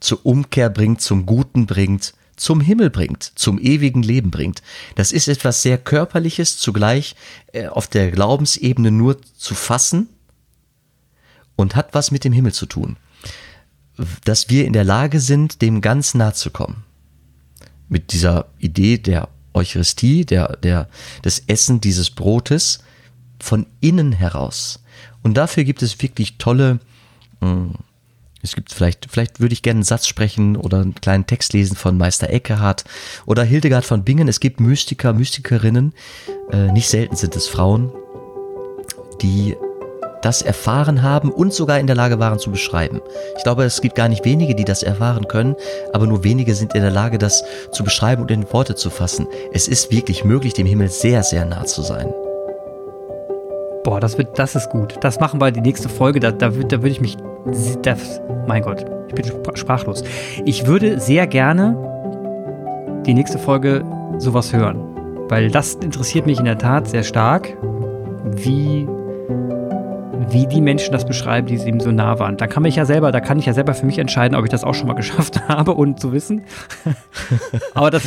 zur 0.00 0.26
Umkehr 0.26 0.68
bringt, 0.68 1.00
zum 1.00 1.26
Guten 1.26 1.66
bringt, 1.66 2.14
zum 2.36 2.60
Himmel 2.60 2.90
bringt, 2.90 3.32
zum 3.36 3.60
ewigen 3.60 4.02
Leben 4.02 4.30
bringt. 4.30 4.62
Das 4.96 5.12
ist 5.12 5.28
etwas 5.28 5.62
sehr 5.62 5.78
Körperliches, 5.78 6.58
zugleich 6.58 7.14
äh, 7.52 7.68
auf 7.68 7.86
der 7.86 8.10
Glaubensebene 8.10 8.90
nur 8.90 9.22
zu 9.22 9.54
fassen 9.54 10.08
und 11.56 11.76
hat 11.76 11.94
was 11.94 12.10
mit 12.10 12.24
dem 12.24 12.32
Himmel 12.32 12.52
zu 12.52 12.66
tun. 12.66 12.96
Dass 14.24 14.48
wir 14.48 14.66
in 14.66 14.72
der 14.72 14.84
Lage 14.84 15.20
sind, 15.20 15.62
dem 15.62 15.80
ganz 15.80 16.14
nah 16.14 16.32
zu 16.32 16.50
kommen. 16.50 16.84
Mit 17.88 18.12
dieser 18.12 18.46
Idee 18.58 18.98
der 18.98 19.28
Eucharistie, 19.54 20.24
der, 20.24 20.56
der, 20.56 20.88
des 21.24 21.40
Essen 21.46 21.80
dieses 21.80 22.10
Brotes 22.10 22.80
von 23.38 23.66
innen 23.80 24.12
heraus. 24.12 24.82
Und 25.22 25.34
dafür 25.34 25.64
gibt 25.64 25.82
es 25.82 26.00
wirklich 26.00 26.38
tolle, 26.38 26.80
hm, 27.40 27.74
es 28.42 28.56
gibt 28.56 28.72
vielleicht, 28.72 29.06
vielleicht 29.08 29.40
würde 29.40 29.52
ich 29.52 29.62
gerne 29.62 29.78
einen 29.78 29.84
Satz 29.84 30.08
sprechen 30.08 30.56
oder 30.56 30.80
einen 30.80 30.96
kleinen 30.96 31.26
Text 31.26 31.52
lesen 31.52 31.76
von 31.76 31.96
Meister 31.96 32.28
Eckehardt 32.28 32.84
oder 33.24 33.44
Hildegard 33.44 33.84
von 33.84 34.02
Bingen. 34.02 34.26
Es 34.26 34.40
gibt 34.40 34.58
Mystiker, 34.58 35.12
Mystikerinnen, 35.12 35.94
äh, 36.50 36.72
nicht 36.72 36.88
selten 36.88 37.14
sind 37.14 37.36
es 37.36 37.46
Frauen, 37.46 37.92
die 39.20 39.56
das 40.22 40.42
erfahren 40.42 41.02
haben 41.02 41.30
und 41.30 41.52
sogar 41.52 41.78
in 41.78 41.86
der 41.86 41.96
Lage 41.96 42.18
waren 42.18 42.38
zu 42.38 42.50
beschreiben. 42.50 43.00
Ich 43.36 43.42
glaube, 43.42 43.64
es 43.64 43.80
gibt 43.80 43.94
gar 43.94 44.08
nicht 44.08 44.24
wenige, 44.24 44.54
die 44.54 44.64
das 44.64 44.82
erfahren 44.82 45.28
können, 45.28 45.56
aber 45.92 46.06
nur 46.06 46.24
wenige 46.24 46.54
sind 46.54 46.74
in 46.74 46.82
der 46.82 46.90
Lage, 46.90 47.18
das 47.18 47.44
zu 47.72 47.84
beschreiben 47.84 48.22
und 48.22 48.30
in 48.30 48.50
Worte 48.52 48.74
zu 48.74 48.90
fassen. 48.90 49.26
Es 49.52 49.68
ist 49.68 49.90
wirklich 49.90 50.24
möglich, 50.24 50.54
dem 50.54 50.66
Himmel 50.66 50.88
sehr, 50.88 51.22
sehr 51.22 51.44
nah 51.44 51.64
zu 51.64 51.82
sein. 51.82 52.12
Boah, 53.84 53.98
das 53.98 54.16
wird, 54.16 54.38
das 54.38 54.54
ist 54.54 54.70
gut. 54.70 54.96
Das 55.00 55.18
machen 55.18 55.40
wir 55.40 55.50
die 55.50 55.60
nächste 55.60 55.88
Folge. 55.88 56.20
Da, 56.20 56.30
da, 56.30 56.50
da 56.50 56.78
würde 56.78 56.90
ich 56.90 57.00
mich, 57.00 57.16
das, 57.82 58.20
mein 58.46 58.62
Gott, 58.62 58.84
ich 59.08 59.14
bin 59.14 59.24
sprachlos. 59.54 60.04
Ich 60.44 60.66
würde 60.66 61.00
sehr 61.00 61.26
gerne 61.26 61.76
die 63.06 63.14
nächste 63.14 63.38
Folge 63.38 63.84
sowas 64.18 64.52
hören, 64.52 64.78
weil 65.28 65.50
das 65.50 65.74
interessiert 65.74 66.26
mich 66.26 66.38
in 66.38 66.44
der 66.44 66.58
Tat 66.58 66.88
sehr 66.88 67.02
stark, 67.02 67.56
wie 68.24 68.86
wie 70.30 70.46
die 70.46 70.60
Menschen 70.60 70.92
das 70.92 71.06
beschreiben, 71.06 71.46
die 71.46 71.56
ihm 71.56 71.80
so 71.80 71.90
nah 71.90 72.18
waren. 72.18 72.36
Da 72.36 72.46
kann 72.46 72.64
ich 72.64 72.76
ja 72.76 72.84
selber, 72.84 73.12
da 73.12 73.20
kann 73.20 73.38
ich 73.38 73.46
ja 73.46 73.52
selber 73.52 73.74
für 73.74 73.86
mich 73.86 73.98
entscheiden, 73.98 74.36
ob 74.36 74.44
ich 74.44 74.50
das 74.50 74.64
auch 74.64 74.74
schon 74.74 74.88
mal 74.88 74.94
geschafft 75.02 75.48
habe 75.48 75.72
und 75.72 76.00
zu 76.00 76.12
wissen. 76.12 76.42
Aber 77.74 77.90
das. 77.90 78.02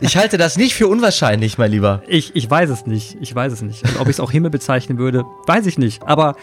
ich 0.00 0.16
halte 0.16 0.38
das 0.38 0.56
nicht 0.56 0.74
für 0.74 0.88
unwahrscheinlich, 0.88 1.58
mein 1.58 1.70
Lieber. 1.70 2.02
Ich, 2.06 2.34
ich 2.34 2.50
weiß 2.50 2.70
es 2.70 2.86
nicht. 2.86 3.16
Ich 3.20 3.34
weiß 3.34 3.52
es 3.52 3.62
nicht. 3.62 3.82
Und 3.84 4.00
ob 4.00 4.08
ich 4.08 4.16
es 4.16 4.20
auch 4.20 4.30
Himmel 4.30 4.50
bezeichnen 4.50 4.98
würde, 4.98 5.24
weiß 5.46 5.66
ich 5.66 5.78
nicht. 5.78 6.02
Aber 6.04 6.36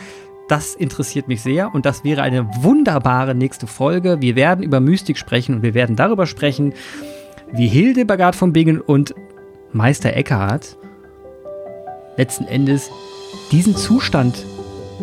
das 0.47 0.75
interessiert 0.75 1.27
mich 1.27 1.41
sehr 1.41 1.73
und 1.73 1.85
das 1.85 2.03
wäre 2.03 2.23
eine 2.23 2.47
wunderbare 2.63 3.35
nächste 3.35 3.67
Folge. 3.67 4.19
Wir 4.19 4.35
werden 4.35 4.63
über 4.63 4.79
Mystik 4.79 5.17
sprechen 5.17 5.55
und 5.55 5.61
wir 5.61 5.73
werden 5.75 5.95
darüber 5.95 6.25
sprechen, 6.25 6.73
wie 7.51 7.67
Hildebagard 7.67 8.35
von 8.35 8.51
Bingen 8.51 8.81
und 8.81 9.13
Meister 9.71 10.13
Eckhart 10.13 10.75
letzten 12.17 12.45
Endes 12.45 12.89
diesen 13.51 13.75
Zustand 13.75 14.43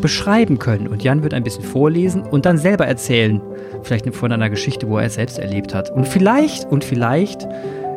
beschreiben 0.01 0.59
können. 0.59 0.89
Und 0.89 1.03
Jan 1.03 1.23
wird 1.23 1.35
ein 1.35 1.43
bisschen 1.43 1.65
vorlesen 1.65 2.23
und 2.23 2.47
dann 2.47 2.59
selber 2.59 2.87
erzählen. 2.87 3.41
Vielleicht 3.83 4.13
von 4.15 4.33
einer 4.33 4.51
Geschichte, 4.51 4.89
wo 4.89 4.99
er 4.99 5.07
es 5.07 5.15
selbst 5.15 5.39
erlebt 5.39 5.75
hat. 5.75 5.91
Und 5.91 6.07
vielleicht, 6.07 6.65
und 6.65 6.85
vielleicht 6.85 7.47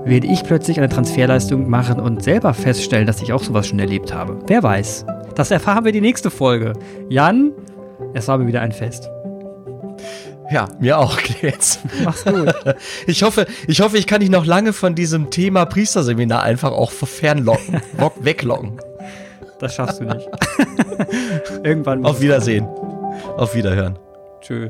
werde 0.06 0.28
ich 0.28 0.44
plötzlich 0.44 0.78
eine 0.78 0.90
Transferleistung 0.90 1.70
machen 1.70 2.00
und 2.00 2.24
selber 2.24 2.54
feststellen, 2.54 3.06
dass 3.06 3.22
ich 3.22 3.34
auch 3.34 3.44
sowas 3.44 3.68
schon 3.68 3.80
erlebt 3.80 4.14
habe. 4.14 4.40
Wer 4.48 4.64
weiß. 4.64 5.06
Das 5.36 5.52
erfahren 5.52 5.86
wir 5.86 5.92
die 5.92 6.02
nächste 6.02 6.30
Folge. 6.30 6.74
Jan, 7.10 7.52
es 8.14 8.28
war 8.28 8.38
mir 8.38 8.48
wieder 8.48 8.62
ein 8.62 8.72
Fest. 8.72 9.10
Ja, 10.52 10.68
mir 10.80 10.98
auch 10.98 11.18
jetzt. 11.42 11.82
Mach's 12.04 12.26
gut. 12.26 12.54
Ich 13.08 13.24
hoffe, 13.24 13.46
ich 13.68 13.82
hoffe, 13.82 13.98
ich 13.98 14.08
kann 14.08 14.22
dich 14.22 14.30
noch 14.30 14.46
lange 14.46 14.74
von 14.74 14.96
diesem 14.96 15.30
Thema 15.30 15.66
Priesterseminar 15.66 16.44
einfach 16.44 16.72
auch 16.72 16.92
fernlocken, 16.92 17.82
weglocken. 18.22 18.80
Das 19.60 19.76
schaffst 19.76 20.00
du 20.00 20.06
nicht. 20.06 20.28
Irgendwann. 21.64 22.06
Auf 22.06 22.22
Wiedersehen. 22.22 22.66
Auf 23.38 23.54
Wiederhören. 23.56 24.00
Tschö. 24.42 24.70